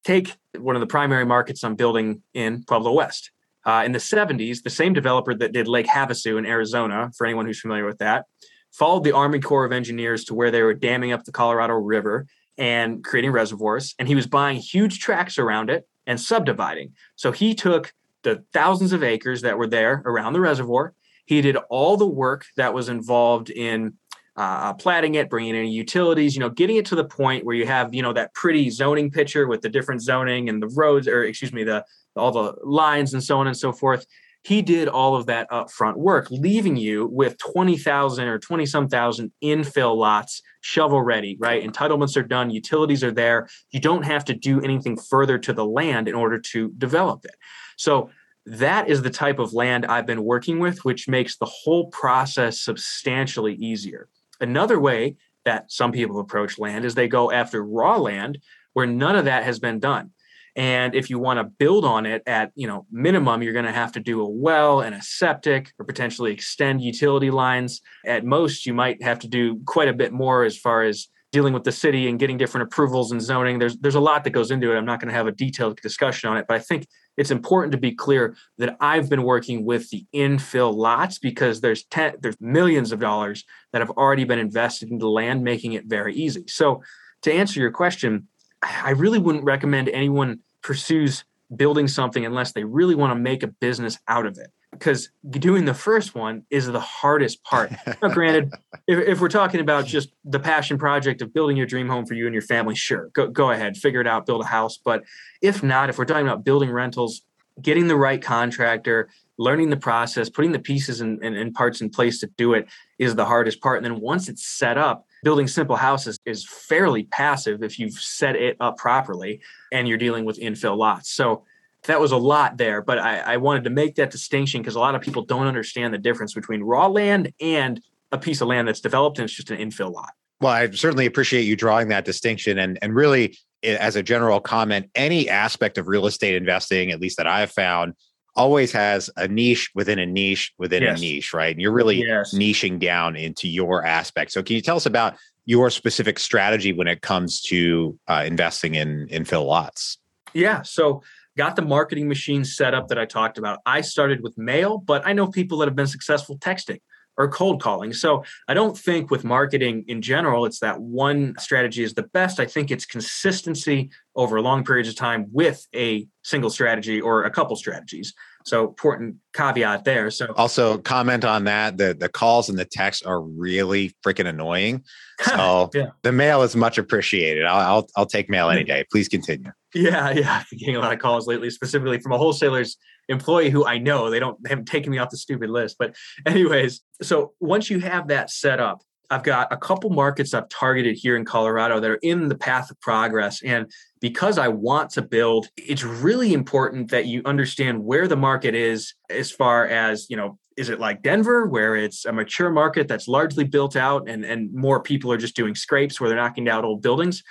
take 0.05 0.37
one 0.59 0.77
of 0.77 0.81
the 0.81 0.87
primary 0.87 1.25
markets 1.25 1.65
I'm 1.65 1.77
building 1.77 2.23
in 2.35 2.65
Pueblo 2.65 2.93
West. 2.93 3.31
Uh, 3.67 3.83
in 3.85 3.93
the 3.93 3.99
70s, 3.99 4.63
the 4.63 4.71
same 4.71 4.93
developer 4.93 5.35
that 5.35 5.53
did 5.53 5.67
Lake 5.67 5.87
Havasu 5.87 6.39
in 6.39 6.45
Arizona, 6.45 7.11
for 7.17 7.27
anyone 7.27 7.47
who's 7.47 7.61
familiar 7.61 7.87
with 7.87 7.99
that, 7.99 8.27
followed 8.73 9.05
the 9.05 9.13
Army 9.13 9.41
Corps 9.41 9.65
of 9.65 9.73
Engineers 9.73 10.25
to 10.25 10.35
where 10.35 10.51
they 10.51 10.63
were 10.63 10.75
damming 10.75 11.13
up 11.13 11.25
the 11.25 11.33
Colorado 11.33 11.75
River 11.75 12.27
and 12.59 13.03
creating 13.03 13.31
reservoirs. 13.31 13.95
And 13.99 14.07
he 14.07 14.15
was 14.15 14.27
buying 14.27 14.59
huge 14.59 14.99
tracts 14.99 15.39
around 15.39 15.71
it 15.71 15.89
and 16.07 16.21
subdividing. 16.21 16.93
So 17.17 17.33
he 17.33 17.55
took 17.55 17.95
the 18.23 18.45
thousands 18.53 18.93
of 18.93 19.03
acres 19.03 19.43
that 19.43 19.57
were 19.57 19.67
there 19.67 20.03
around 20.05 20.35
the 20.35 20.41
reservoir. 20.41 20.95
He 21.27 21.41
did 21.41 21.57
all 21.71 21.97
the 21.97 22.07
work 22.07 22.45
that 22.57 22.75
was 22.75 22.89
involved 22.89 23.49
in 23.49 23.95
uh, 24.37 24.75
platting 24.75 25.15
it, 25.15 25.31
bringing 25.31 25.55
in 25.55 25.67
utilities, 25.67 26.35
you 26.35 26.41
know, 26.41 26.51
getting 26.51 26.77
it 26.77 26.87
to 26.87 26.97
the 26.97 27.05
point 27.05 27.45
where 27.45 27.55
you 27.55 27.67
have, 27.67 27.95
you 27.95 28.03
know, 28.03 28.13
that 28.13 28.35
pretty 28.35 28.69
zoning 28.71 29.11
picture 29.11 29.47
with 29.47 29.61
the 29.61 29.69
different 29.69 30.03
zoning 30.03 30.49
and 30.49 30.63
the 30.63 30.69
roads, 30.69 31.07
or 31.07 31.25
excuse 31.25 31.53
me, 31.53 31.65
the 31.65 31.85
all 32.17 32.31
the 32.31 32.55
lines 32.63 33.13
and 33.13 33.23
so 33.23 33.39
on 33.39 33.47
and 33.47 33.57
so 33.57 33.73
forth. 33.73 34.07
He 34.43 34.61
did 34.61 34.89
all 34.89 35.17
of 35.17 35.27
that 35.27 35.51
upfront 35.51 35.97
work, 35.97 36.31
leaving 36.31 36.77
you 36.77 37.07
with 37.07 37.39
20,000 37.39 38.29
or 38.29 38.39
20 38.39 38.67
some 38.67 38.89
thousand 38.89 39.33
infill 39.43 39.97
lots 39.97 40.43
shovel 40.61 41.01
ready, 41.01 41.37
right? 41.41 41.65
Entitlements 41.65 42.17
are 42.17 42.23
done, 42.23 42.51
utilities 42.51 43.03
are 43.03 43.13
there. 43.13 43.49
You 43.71 43.81
don't 43.81 44.05
have 44.05 44.25
to 44.27 44.35
do 44.35 44.61
anything 44.61 44.99
further 44.99 45.39
to 45.39 45.53
the 45.53 45.65
land 45.65 46.09
in 46.09 46.15
order 46.15 46.39
to 46.39 46.71
develop 46.77 47.25
it. 47.25 47.35
So 47.77 48.11
that 48.47 48.89
is 48.89 49.03
the 49.03 49.11
type 49.11 49.39
of 49.39 49.55
land 49.55 49.87
I've 49.87 50.07
been 50.07 50.25
working 50.25 50.59
with, 50.59 50.85
which 50.85 51.09
makes 51.09 51.37
the 51.37 51.47
whole 51.47 51.87
process 51.87 52.61
substantially 52.61 53.55
easier. 53.55 54.09
Another 54.41 54.79
way 54.79 55.17
that 55.45 55.71
some 55.71 55.93
people 55.93 56.21
approach 56.21 56.59
land 56.59 56.85
is 56.85 56.95
they 56.95 57.09
go 57.09 57.31
after 57.31 57.65
raw 57.65 57.97
land 57.97 58.39
where 58.73 58.87
none 58.87 59.17
of 59.17 59.27
that 59.27 59.45
has 59.45 59.59
been 59.59 59.79
done. 59.79 60.11
And 60.57 60.95
if 60.95 61.11
you 61.11 61.19
want 61.19 61.39
to 61.39 61.45
build 61.45 61.85
on 61.85 62.07
it 62.07 62.23
at, 62.27 62.53
you 62.55 62.69
know, 62.69 62.87
minimum, 62.91 63.43
you're 63.43 63.53
going 63.53 63.65
to 63.65 63.73
have 63.73 63.93
to 63.93 64.01
do 64.01 64.21
a 64.21 64.29
well 64.29 64.81
and 64.81 64.95
a 64.95 65.03
septic 65.03 65.73
or 65.79 65.85
potentially 65.85 66.33
extend 66.33 66.81
utility 66.81 67.31
lines. 67.31 67.81
At 68.07 68.25
most, 68.25 68.65
you 68.65 68.73
might 68.73 69.03
have 69.03 69.19
to 69.21 69.29
do 69.29 69.61
quite 69.67 69.89
a 69.89 69.93
bit 69.95 70.13
more 70.13 70.45
as 70.45 70.57
far 70.57 70.83
as 70.85 71.09
dealing 71.35 71.53
with 71.53 71.65
the 71.65 71.73
city 71.73 72.09
and 72.09 72.21
getting 72.21 72.39
different 72.39 72.69
approvals 72.69 73.11
and 73.11 73.21
zoning. 73.21 73.59
There's 73.59 73.77
there's 73.79 73.97
a 73.97 74.01
lot 74.01 74.23
that 74.23 74.31
goes 74.31 74.53
into 74.53 74.71
it. 74.71 74.77
I'm 74.79 74.87
not 74.87 75.01
going 75.01 75.09
to 75.09 75.15
have 75.15 75.27
a 75.27 75.33
detailed 75.33 75.81
discussion 75.81 76.31
on 76.31 76.37
it, 76.37 76.45
but 76.47 76.55
I 76.55 76.61
think 76.61 76.87
it's 77.17 77.33
important 77.33 77.73
to 77.73 77.79
be 77.79 77.93
clear 77.93 78.37
that 78.59 78.77
I've 78.79 79.11
been 79.11 79.25
working 79.25 79.65
with 79.65 79.91
the 79.91 80.07
infill 80.15 80.73
lots 80.73 81.19
because 81.19 81.61
there's 81.61 81.83
ten, 81.87 82.15
there's 82.21 82.41
millions 82.41 82.93
of 82.93 83.01
dollars 83.01 83.45
that 83.73 83.83
have 83.83 83.91
already 83.91 84.23
been 84.23 84.39
invested 84.39 84.93
into 84.93 85.09
land, 85.09 85.43
making 85.43 85.73
it 85.73 85.87
very 85.87 86.15
easy. 86.15 86.45
So 86.47 86.83
to 87.23 87.33
answer 87.33 87.59
your 87.59 87.73
question, 87.73 88.29
I 88.63 88.91
really 88.91 89.19
wouldn't 89.19 89.45
recommend 89.45 89.89
anyone 89.89 90.39
pursues 90.63 91.25
building 91.57 91.89
something 91.89 92.25
unless 92.25 92.53
they 92.53 92.65
really 92.65 92.95
want 92.95 93.11
to 93.13 93.19
make 93.19 93.43
a 93.43 93.49
business 93.49 93.99
out 94.09 94.27
of 94.27 94.39
it 94.39 94.51
because 94.75 95.09
doing 95.31 95.65
the 95.65 95.75
first 95.75 96.15
one 96.15 96.43
is 96.51 96.67
the 96.67 96.81
hardest 96.81 97.43
part. 97.45 97.73
now, 98.03 98.09
granted, 98.09 98.53
if, 98.87 98.99
if, 98.99 99.21
we're 99.21 99.29
talking 99.29 99.61
about 99.61 99.87
just 99.87 100.11
the 100.25 100.41
passion 100.41 100.77
project 100.79 101.23
of 101.23 101.33
building 101.33 101.57
your 101.57 101.67
dream 101.67 101.89
home 101.89 102.05
for 102.05 102.15
you 102.15 102.27
and 102.27 102.35
your 102.35 102.43
family, 102.43 102.75
sure, 102.75 103.09
go, 103.15 103.29
go 103.29 103.51
ahead, 103.51 103.77
figure 103.77 104.01
it 104.01 104.07
out, 104.07 104.27
build 104.27 104.43
a 104.43 104.47
house. 104.47 104.77
But 104.77 105.05
if 105.41 105.63
not, 105.63 105.89
if 105.89 105.99
we're 105.99 106.05
talking 106.05 106.27
about 106.27 106.45
building 106.45 106.71
rentals, 106.71 107.23
getting 107.63 107.89
the 107.89 107.97
right 107.97 108.21
contractor, 108.21 109.09
learning 109.39 109.71
the 109.71 109.77
process, 109.77 110.29
putting 110.29 110.53
the 110.53 110.59
pieces 110.59 111.01
and, 111.01 111.23
and, 111.23 111.37
and 111.37 111.55
parts 111.55 111.81
in 111.81 111.91
place 111.91 112.21
to 112.21 112.27
do 112.37 112.55
it 112.55 112.69
is 112.99 113.15
the 113.15 113.25
hardest 113.25 113.61
part. 113.61 113.83
And 113.83 113.87
then 113.87 114.01
once 114.01 114.29
it's 114.29 114.47
set 114.47 114.77
up, 114.77 115.07
building 115.25 115.49
simple 115.49 115.75
houses 115.75 116.19
is 116.25 116.47
fairly 116.47 117.05
passive 117.05 117.63
if 117.63 117.79
you've 117.79 117.95
set 117.95 118.37
it 118.37 118.57
up 118.61 118.77
properly 118.77 119.41
and 119.73 119.89
you're 119.89 119.99
dealing 119.99 120.25
with 120.25 120.39
infill 120.39 120.77
lots. 120.77 121.11
So 121.11 121.45
that 121.85 122.01
was 122.01 122.13
a 122.13 122.17
lot 122.17 122.57
there, 122.57 122.81
but 122.81 122.99
I, 122.99 123.19
I 123.19 123.37
wanted 123.39 123.65
to 123.65 123.71
make 123.71 123.97
that 123.97 124.11
distinction 124.11 124.63
because 124.63 124.77
a 124.77 124.81
lot 124.81 124.95
of 124.95 125.03
people 125.03 125.23
don't 125.23 125.47
understand 125.47 125.93
the 125.93 125.99
difference 125.99 126.33
between 126.35 126.63
raw 126.63 126.87
land 126.87 127.33
and 127.41 127.81
a 128.13 128.19
piece 128.19 128.41
of 128.41 128.49
land 128.49 128.69
that's 128.69 128.81
developed 128.81 129.19
and 129.19 129.25
it's 129.25 129.35
just 129.35 129.51
an 129.51 129.59
infill 129.59 129.93
lot. 129.93 130.13
Well, 130.41 130.53
I 130.53 130.71
certainly 130.71 131.07
appreciate 131.07 131.43
you 131.43 131.57
drawing 131.57 131.89
that 131.89 132.05
distinction. 132.05 132.59
And, 132.59 132.79
and 132.83 132.95
really, 132.95 133.37
eh, 133.63 133.77
as 133.81 133.97
a 133.97 134.03
general 134.03 134.41
comment, 134.41 134.91
any 134.95 135.29
aspect 135.29 135.79
of 135.79 135.89
real 135.89 136.07
estate 136.07 136.35
investing, 136.35 136.91
at 136.91 137.01
least 137.01 137.17
that 137.17 137.27
I've 137.27 137.51
found, 137.51 137.95
always 138.37 138.73
has 138.73 139.11
a 139.17 139.29
niche 139.29 139.71
within 139.75 139.99
a 139.99 140.07
niche 140.07 140.53
within 140.59 140.83
yes. 140.83 140.99
a 140.99 141.01
niche, 141.01 141.35
right? 141.35 141.53
And 141.53 141.61
you're 141.61 141.73
really 141.73 142.05
yes. 142.07 142.35
niching 142.35 142.79
down 142.79 143.17
into 143.17 143.49
your 143.49 143.85
aspect. 143.85 144.33
So, 144.33 144.43
can 144.43 144.57
you 144.57 144.63
tell 144.63 144.77
us 144.77 144.87
about 144.87 145.17
your 145.47 145.71
specific 145.71 146.19
strategy 146.19 146.73
when 146.73 146.89
it 146.89 147.03
comes 147.03 147.41
to 147.43 147.99
uh, 148.09 148.25
investing 148.27 148.75
in 148.75 149.07
in 149.09 149.25
infill 149.25 149.47
lots? 149.47 149.99
Yeah. 150.33 150.63
So, 150.63 151.03
got 151.37 151.57
the 151.57 151.63
marketing 151.63 152.09
machine 152.09 152.45
set 152.45 152.75
up 152.75 152.89
that 152.89 152.99
I 152.99 153.07
talked 153.07 153.39
about. 153.39 153.61
I 153.67 153.81
started 153.81 154.23
with 154.23 154.37
mail, 154.39 154.79
but 154.79 155.07
I 155.07 155.13
know 155.13 155.27
people 155.27 155.59
that 155.59 155.69
have 155.69 155.77
been 155.77 155.87
successful 155.87 156.39
texting 156.39 156.81
or 157.17 157.29
cold 157.29 157.63
calling. 157.63 157.93
So 157.93 158.25
I 158.49 158.55
don't 158.55 158.77
think 158.77 159.11
with 159.11 159.25
marketing 159.25 159.85
in 159.89 160.03
general, 160.03 160.47
it's 160.47 160.61
that 160.61 160.81
one 160.81 161.35
strategy 161.39 161.83
is 161.83 161.95
the 161.95 162.03
best. 162.03 162.41
I 162.41 162.47
think 162.47 162.71
it's 162.71 162.85
consistency 162.85 163.91
over 164.17 164.41
long 164.41 164.65
periods 164.65 164.89
of 164.89 164.97
time 164.97 165.27
with 165.33 165.67
a 165.75 166.07
single 166.23 166.51
strategy 166.51 167.01
or 167.01 167.25
a 167.25 167.31
couple 167.31 167.57
strategies. 167.57 168.15
So 168.45 168.69
important 168.69 169.17
caveat 169.33 169.85
there. 169.85 170.11
So 170.11 170.27
also 170.37 170.79
comment 170.79 171.25
on 171.25 171.45
that. 171.45 171.79
The 171.79 171.95
the 171.99 172.11
calls 172.11 172.49
and 172.49 172.59
the 172.59 172.67
texts 172.67 173.03
are 173.03 173.21
really 173.21 173.95
freaking 174.05 174.27
annoying. 174.27 174.85
So 175.25 175.71
yeah. 175.73 175.91
the 176.03 176.11
mail 176.11 176.43
is 176.43 176.57
much 176.57 176.77
appreciated. 176.77 177.45
I'll, 177.45 177.61
I'll 177.61 177.89
I'll 177.97 178.07
take 178.07 178.29
mail 178.29 178.51
any 178.51 178.65
day. 178.65 178.85
Please 178.91 179.09
continue. 179.09 179.53
Yeah, 179.75 180.11
yeah. 180.11 180.39
I've 180.41 180.51
been 180.51 180.59
getting 180.59 180.77
a 180.77 180.81
lot 180.81 180.93
of 180.93 180.99
calls 180.99 181.27
lately, 181.27 181.51
specifically 181.51 181.99
from 181.99 182.13
a 182.13 182.19
wholesaler's 182.19 182.77
employee 183.09 183.51
who 183.51 183.67
I 183.67 183.79
know 183.79 184.09
they 184.09 184.21
don't 184.21 184.43
they 184.43 184.49
haven't 184.49 184.67
taken 184.67 184.91
me 184.91 184.99
off 184.99 185.11
the 185.11 185.17
stupid 185.17 185.51
list. 185.51 185.77
But 185.79 185.97
anyways, 186.27 186.81
so 187.03 187.33
once 187.41 187.71
you 187.71 187.81
have 187.81 188.09
that 188.09 188.31
set 188.31 188.61
up, 188.61 188.83
I've 189.11 189.23
got 189.23 189.53
a 189.53 189.57
couple 189.57 189.91
markets 189.91 190.33
I've 190.33 190.49
targeted 190.49 190.97
here 190.97 191.17
in 191.17 191.25
Colorado 191.25 191.79
that 191.79 191.91
are 191.91 191.99
in 192.03 192.29
the 192.29 192.35
path 192.35 192.71
of 192.71 192.81
progress. 192.81 193.43
And 193.43 193.71
because 194.01 194.39
I 194.39 194.49
want 194.49 194.91
to 194.91 195.03
build, 195.03 195.49
it's 195.57 195.85
really 195.85 196.33
important 196.33 196.91
that 196.91 197.07
you 197.07 197.23
understand 197.25 197.85
where 197.85 198.09
the 198.09 198.17
market 198.17 198.55
is 198.55 198.95
as 199.11 199.31
far 199.31 199.67
as, 199.67 200.09
you 200.09 200.17
know, 200.17 200.39
is 200.57 200.69
it 200.69 200.81
like 200.81 201.03
Denver, 201.03 201.47
where 201.47 201.77
it's 201.77 202.05
a 202.07 202.13
mature 202.13 202.51
market 202.51 202.89
that's 202.89 203.09
largely 203.09 203.45
built 203.45 203.77
out 203.77 204.09
and, 204.09 204.25
and 204.25 204.53
more 204.55 204.81
people 204.83 205.13
are 205.13 205.19
just 205.19 205.37
doing 205.37 205.55
scrapes 205.55 206.01
where 206.01 206.09
they're 206.09 206.19
knocking 206.19 206.45
down 206.45 206.65
old 206.65 206.81
buildings? 206.81 207.23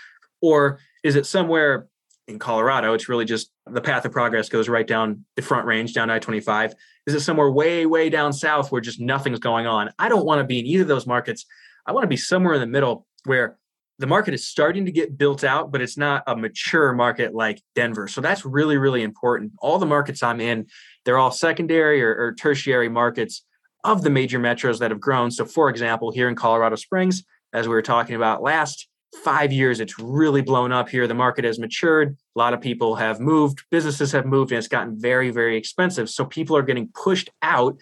Or 0.42 0.80
is 1.04 1.16
it 1.16 1.26
somewhere 1.26 1.88
in 2.28 2.40
Colorado, 2.40 2.94
it's 2.94 3.10
really 3.10 3.26
just 3.26 3.52
the 3.66 3.82
path 3.82 4.06
of 4.06 4.12
progress 4.12 4.50
goes 4.50 4.70
right 4.70 4.88
down 4.88 5.26
the 5.36 5.42
front 5.42 5.66
range, 5.66 5.94
down 5.94 6.10
I 6.10 6.20
25. 6.20 6.74
Is 7.06 7.14
it 7.14 7.20
somewhere 7.20 7.52
way, 7.52 7.86
way 7.86 8.10
down 8.10 8.32
south 8.32 8.72
where 8.72 8.82
just 8.82 9.00
nothing's 9.00 9.40
going 9.40 9.68
on? 9.68 9.92
I 10.00 10.10
don't 10.10 10.26
want 10.26 10.40
to 10.40 10.46
be 10.46 10.60
in 10.60 10.66
either 10.66 10.84
of 10.84 10.88
those 10.88 11.06
markets. 11.06 11.46
I 11.86 11.92
want 11.92 12.04
to 12.04 12.08
be 12.08 12.18
somewhere 12.18 12.54
in 12.54 12.62
the 12.62 12.68
middle 12.68 13.06
where 13.26 13.58
the 14.00 14.08
market 14.08 14.34
is 14.34 14.48
starting 14.48 14.86
to 14.86 14.92
get 14.92 15.18
built 15.18 15.44
out, 15.44 15.72
but 15.72 15.82
it's 15.82 15.98
not 15.98 16.24
a 16.26 16.36
mature 16.36 16.94
market 16.94 17.34
like 17.34 17.62
Denver. 17.76 18.08
So 18.08 18.22
that's 18.22 18.46
really, 18.46 18.78
really 18.78 19.04
important. 19.04 19.52
All 19.60 19.78
the 19.78 19.86
markets 19.86 20.24
I'm 20.24 20.42
in, 20.42 20.68
they're 21.06 21.18
all 21.18 21.32
secondary 21.32 22.02
or, 22.02 22.16
or 22.16 22.34
tertiary 22.34 22.90
markets 22.90 23.44
of 23.84 24.02
the 24.02 24.10
major 24.10 24.40
metros 24.40 24.80
that 24.80 24.92
have 24.92 25.00
grown. 25.00 25.30
So, 25.30 25.46
for 25.46 25.70
example, 25.70 26.12
here 26.12 26.30
in 26.30 26.36
Colorado 26.36 26.78
Springs, 26.78 27.24
as 27.52 27.68
we 27.68 27.74
were 27.74 27.82
talking 27.82 28.16
about 28.16 28.42
last, 28.42 28.88
five 29.24 29.52
years, 29.52 29.80
it's 29.80 30.00
really 30.00 30.42
blown 30.42 30.72
up 30.72 30.90
here. 30.90 31.08
The 31.08 31.14
market 31.14 31.46
has 31.46 31.60
matured. 31.60 32.18
A 32.36 32.40
lot 32.40 32.54
of 32.54 32.62
people 32.62 32.96
have 32.96 33.20
moved, 33.20 33.64
businesses 33.70 34.12
have 34.12 34.26
moved, 34.26 34.52
and 34.52 34.58
it's 34.58 34.68
gotten 34.68 35.00
very, 35.00 35.30
very 35.30 35.56
expensive. 35.58 36.10
So 36.10 36.26
people 36.26 36.58
are 36.58 36.64
getting 36.64 36.90
pushed 36.94 37.30
out 37.42 37.78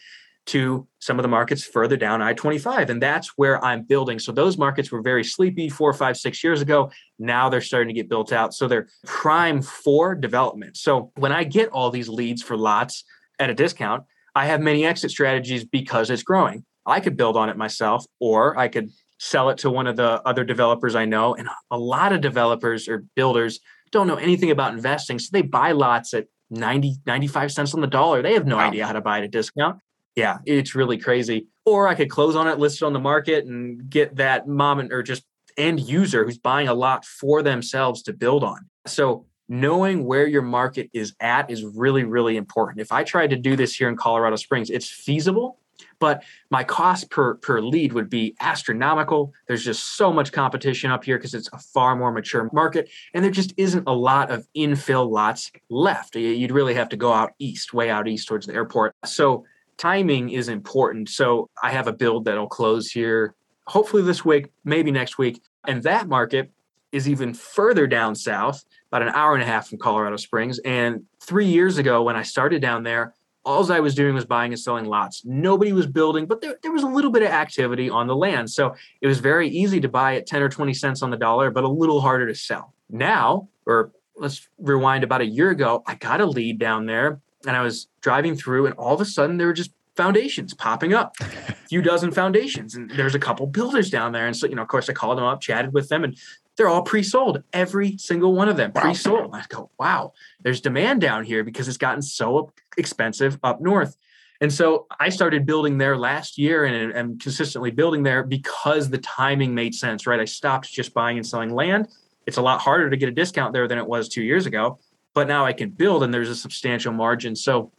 to 0.47 0.87
some 0.99 1.19
of 1.19 1.23
the 1.23 1.29
markets 1.29 1.63
further 1.63 1.95
down 1.95 2.21
I 2.21 2.33
25. 2.33 2.89
And 2.89 3.01
that's 3.01 3.33
where 3.37 3.63
I'm 3.63 3.83
building. 3.83 4.19
So 4.19 4.31
those 4.31 4.57
markets 4.57 4.91
were 4.91 5.01
very 5.01 5.23
sleepy 5.23 5.69
four, 5.69 5.93
five, 5.93 6.17
six 6.17 6.43
years 6.43 6.61
ago. 6.61 6.91
Now 7.19 7.47
they're 7.49 7.61
starting 7.61 7.89
to 7.89 7.93
get 7.93 8.09
built 8.09 8.33
out. 8.33 8.53
So 8.53 8.67
they're 8.67 8.87
prime 9.05 9.61
for 9.61 10.15
development. 10.15 10.77
So 10.77 11.11
when 11.15 11.31
I 11.31 11.43
get 11.43 11.69
all 11.69 11.91
these 11.91 12.09
leads 12.09 12.41
for 12.41 12.57
lots 12.57 13.03
at 13.39 13.49
a 13.49 13.53
discount, 13.53 14.03
I 14.33 14.45
have 14.45 14.61
many 14.61 14.85
exit 14.85 15.11
strategies 15.11 15.63
because 15.63 16.09
it's 16.09 16.23
growing. 16.23 16.65
I 16.85 16.99
could 16.99 17.17
build 17.17 17.37
on 17.37 17.49
it 17.49 17.57
myself, 17.57 18.05
or 18.19 18.57
I 18.57 18.67
could 18.67 18.89
sell 19.23 19.51
it 19.51 19.59
to 19.59 19.69
one 19.69 19.85
of 19.85 19.95
the 19.95 20.19
other 20.27 20.43
developers 20.43 20.95
I 20.95 21.05
know. 21.05 21.35
And 21.35 21.47
a 21.69 21.77
lot 21.77 22.11
of 22.11 22.21
developers 22.21 22.87
or 22.87 23.05
builders 23.15 23.59
don't 23.91 24.07
know 24.07 24.15
anything 24.15 24.49
about 24.49 24.73
investing. 24.73 25.19
So 25.19 25.29
they 25.31 25.43
buy 25.43 25.73
lots 25.73 26.15
at 26.15 26.25
90, 26.49 26.95
95 27.05 27.51
cents 27.51 27.75
on 27.75 27.81
the 27.81 27.87
dollar. 27.87 28.23
They 28.23 28.33
have 28.33 28.47
no 28.47 28.57
wow. 28.57 28.67
idea 28.67 28.87
how 28.87 28.93
to 28.93 29.01
buy 29.01 29.19
it 29.19 29.21
at 29.21 29.25
a 29.25 29.27
discount. 29.27 29.79
Yeah, 30.15 30.39
it's 30.45 30.73
really 30.73 30.97
crazy. 30.97 31.45
Or 31.65 31.87
I 31.87 31.93
could 31.93 32.09
close 32.09 32.35
on 32.35 32.47
it, 32.47 32.57
list 32.57 32.81
it 32.81 32.85
on 32.85 32.93
the 32.93 32.99
market, 32.99 33.45
and 33.45 33.87
get 33.87 34.15
that 34.15 34.47
mom 34.47 34.79
and 34.79 34.91
or 34.91 35.03
just 35.03 35.23
end 35.55 35.81
user 35.81 36.25
who's 36.25 36.39
buying 36.39 36.67
a 36.67 36.73
lot 36.73 37.05
for 37.05 37.43
themselves 37.43 38.01
to 38.03 38.13
build 38.13 38.43
on. 38.43 38.69
So 38.87 39.27
knowing 39.47 40.03
where 40.03 40.25
your 40.25 40.41
market 40.41 40.89
is 40.93 41.13
at 41.19 41.51
is 41.51 41.63
really, 41.63 42.05
really 42.05 42.37
important. 42.37 42.81
If 42.81 42.91
I 42.91 43.03
tried 43.03 43.29
to 43.29 43.35
do 43.35 43.55
this 43.55 43.75
here 43.75 43.87
in 43.87 43.97
Colorado 43.97 44.35
Springs, 44.35 44.71
it's 44.71 44.89
feasible, 44.89 45.59
but 46.01 46.23
my 46.49 46.65
cost 46.65 47.09
per 47.09 47.35
per 47.35 47.61
lead 47.61 47.93
would 47.93 48.09
be 48.09 48.35
astronomical. 48.41 49.31
There's 49.47 49.63
just 49.63 49.95
so 49.95 50.11
much 50.11 50.33
competition 50.33 50.91
up 50.91 51.05
here 51.05 51.17
because 51.17 51.33
it's 51.33 51.49
a 51.53 51.59
far 51.59 51.95
more 51.95 52.11
mature 52.11 52.49
market 52.51 52.89
and 53.13 53.23
there 53.23 53.31
just 53.31 53.53
isn't 53.55 53.87
a 53.87 53.93
lot 53.93 54.29
of 54.29 54.45
infill 54.57 55.09
lots 55.09 55.49
left. 55.69 56.17
You'd 56.17 56.51
really 56.51 56.73
have 56.73 56.89
to 56.89 56.97
go 56.97 57.13
out 57.13 57.31
east 57.39 57.73
way 57.73 57.89
out 57.89 58.09
east 58.09 58.27
towards 58.27 58.47
the 58.47 58.53
airport. 58.53 58.93
So 59.05 59.45
timing 59.77 60.31
is 60.31 60.49
important. 60.49 61.07
So 61.07 61.49
i 61.63 61.71
have 61.71 61.87
a 61.87 61.93
build 61.93 62.25
that'll 62.25 62.47
close 62.47 62.91
here 62.91 63.35
hopefully 63.67 64.03
this 64.03 64.25
week 64.25 64.47
maybe 64.65 64.91
next 64.91 65.17
week 65.17 65.41
and 65.67 65.83
that 65.83 66.07
market 66.07 66.51
is 66.91 67.07
even 67.07 67.33
further 67.33 67.87
down 67.87 68.15
south 68.15 68.65
about 68.91 69.01
an 69.01 69.09
hour 69.09 69.33
and 69.33 69.43
a 69.43 69.45
half 69.45 69.67
from 69.69 69.77
colorado 69.77 70.17
springs 70.17 70.59
and 70.59 71.03
three 71.21 71.45
years 71.45 71.77
ago 71.77 72.03
when 72.03 72.15
i 72.15 72.23
started 72.23 72.61
down 72.61 72.83
there 72.83 73.13
all 73.43 73.71
I 73.71 73.79
was 73.79 73.95
doing 73.95 74.13
was 74.13 74.25
buying 74.25 74.51
and 74.51 74.59
selling 74.59 74.85
lots. 74.85 75.23
Nobody 75.25 75.73
was 75.73 75.87
building, 75.87 76.25
but 76.25 76.41
there, 76.41 76.57
there 76.61 76.71
was 76.71 76.83
a 76.83 76.87
little 76.87 77.11
bit 77.11 77.23
of 77.23 77.29
activity 77.29 77.89
on 77.89 78.07
the 78.07 78.15
land. 78.15 78.49
So 78.49 78.75
it 79.01 79.07
was 79.07 79.19
very 79.19 79.49
easy 79.49 79.81
to 79.81 79.89
buy 79.89 80.15
at 80.15 80.27
10 80.27 80.41
or 80.41 80.49
20 80.49 80.73
cents 80.73 81.01
on 81.01 81.09
the 81.09 81.17
dollar, 81.17 81.49
but 81.49 81.63
a 81.63 81.67
little 81.67 82.01
harder 82.01 82.27
to 82.27 82.35
sell. 82.35 82.73
Now, 82.89 83.49
or 83.65 83.91
let's 84.15 84.47
rewind 84.59 85.03
about 85.03 85.21
a 85.21 85.25
year 85.25 85.49
ago, 85.49 85.83
I 85.87 85.95
got 85.95 86.21
a 86.21 86.25
lead 86.25 86.59
down 86.59 86.85
there 86.85 87.19
and 87.47 87.55
I 87.55 87.61
was 87.61 87.87
driving 88.01 88.35
through, 88.35 88.67
and 88.67 88.75
all 88.75 88.93
of 88.93 89.01
a 89.01 89.05
sudden 89.05 89.37
there 89.37 89.47
were 89.47 89.53
just 89.53 89.71
foundations 89.95 90.53
popping 90.53 90.93
up, 90.93 91.15
a 91.19 91.25
few 91.69 91.81
dozen 91.81 92.11
foundations. 92.11 92.75
And 92.75 92.91
there's 92.91 93.15
a 93.15 93.19
couple 93.19 93.47
builders 93.47 93.89
down 93.89 94.11
there. 94.11 94.27
And 94.27 94.37
so, 94.37 94.45
you 94.47 94.55
know, 94.55 94.61
of 94.61 94.67
course, 94.67 94.89
I 94.89 94.93
called 94.93 95.17
them 95.17 95.25
up, 95.25 95.41
chatted 95.41 95.73
with 95.73 95.89
them, 95.89 96.03
and 96.03 96.15
they're 96.57 96.67
all 96.67 96.83
pre-sold 96.83 97.41
every 97.53 97.97
single 97.97 98.35
one 98.35 98.49
of 98.49 98.57
them 98.57 98.71
pre-sold 98.71 99.33
i 99.33 99.43
go 99.49 99.69
wow 99.79 100.13
there's 100.41 100.61
demand 100.61 101.01
down 101.01 101.23
here 101.23 101.43
because 101.43 101.67
it's 101.67 101.77
gotten 101.77 102.01
so 102.01 102.51
expensive 102.77 103.39
up 103.43 103.61
north. 103.61 103.95
And 104.39 104.51
so 104.51 104.87
i 104.99 105.09
started 105.09 105.45
building 105.45 105.77
there 105.77 105.95
last 105.95 106.37
year 106.37 106.65
and, 106.65 106.91
and 106.93 107.21
consistently 107.21 107.69
building 107.69 108.01
there 108.01 108.23
because 108.23 108.89
the 108.89 108.97
timing 108.97 109.53
made 109.53 109.75
sense 109.75 110.07
right? 110.07 110.19
I 110.19 110.25
stopped 110.25 110.71
just 110.71 110.93
buying 110.93 111.17
and 111.17 111.27
selling 111.27 111.53
land. 111.53 111.89
It's 112.25 112.37
a 112.37 112.41
lot 112.41 112.61
harder 112.61 112.89
to 112.89 112.97
get 112.97 113.09
a 113.09 113.11
discount 113.11 113.53
there 113.53 113.67
than 113.67 113.77
it 113.77 113.85
was 113.85 114.09
two 114.09 114.23
years 114.23 114.45
ago 114.45 114.79
but 115.13 115.27
now 115.27 115.45
i 115.45 115.53
can 115.53 115.69
build 115.69 116.03
and 116.03 116.13
there's 116.13 116.29
a 116.29 116.35
substantial 116.35 116.93
margin. 116.93 117.35
So 117.35 117.71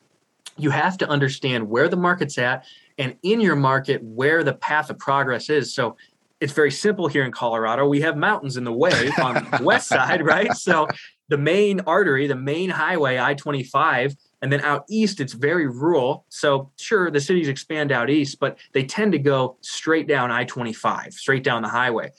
you 0.56 0.70
have 0.70 0.98
to 0.98 1.08
understand 1.08 1.68
where 1.68 1.88
the 1.88 1.96
market's 1.96 2.38
at 2.38 2.64
and 2.98 3.16
in 3.22 3.40
your 3.40 3.56
market 3.56 4.02
where 4.02 4.44
the 4.44 4.52
path 4.52 4.90
of 4.90 4.98
progress 4.98 5.48
is. 5.48 5.74
So 5.74 5.96
it's 6.40 6.52
very 6.52 6.70
simple 6.70 7.08
here 7.08 7.24
in 7.24 7.32
Colorado. 7.32 7.86
We 7.86 8.00
have 8.00 8.16
mountains 8.16 8.56
in 8.56 8.64
the 8.64 8.72
way 8.72 9.10
on 9.22 9.34
the 9.34 9.60
west 9.62 9.88
side, 9.88 10.24
right? 10.24 10.52
So 10.54 10.88
the 11.28 11.38
main 11.38 11.80
artery, 11.80 12.26
the 12.26 12.36
main 12.36 12.68
highway, 12.68 13.18
I 13.18 13.34
25, 13.34 14.14
and 14.42 14.52
then 14.52 14.60
out 14.62 14.84
east, 14.90 15.20
it's 15.20 15.32
very 15.32 15.68
rural. 15.68 16.26
So 16.28 16.70
sure, 16.78 17.10
the 17.10 17.20
cities 17.20 17.48
expand 17.48 17.92
out 17.92 18.10
east, 18.10 18.40
but 18.40 18.58
they 18.72 18.84
tend 18.84 19.12
to 19.12 19.18
go 19.18 19.56
straight 19.60 20.08
down 20.08 20.30
I 20.32 20.44
25, 20.44 21.14
straight 21.14 21.44
down 21.44 21.62
the 21.62 21.68
highway. 21.68 22.10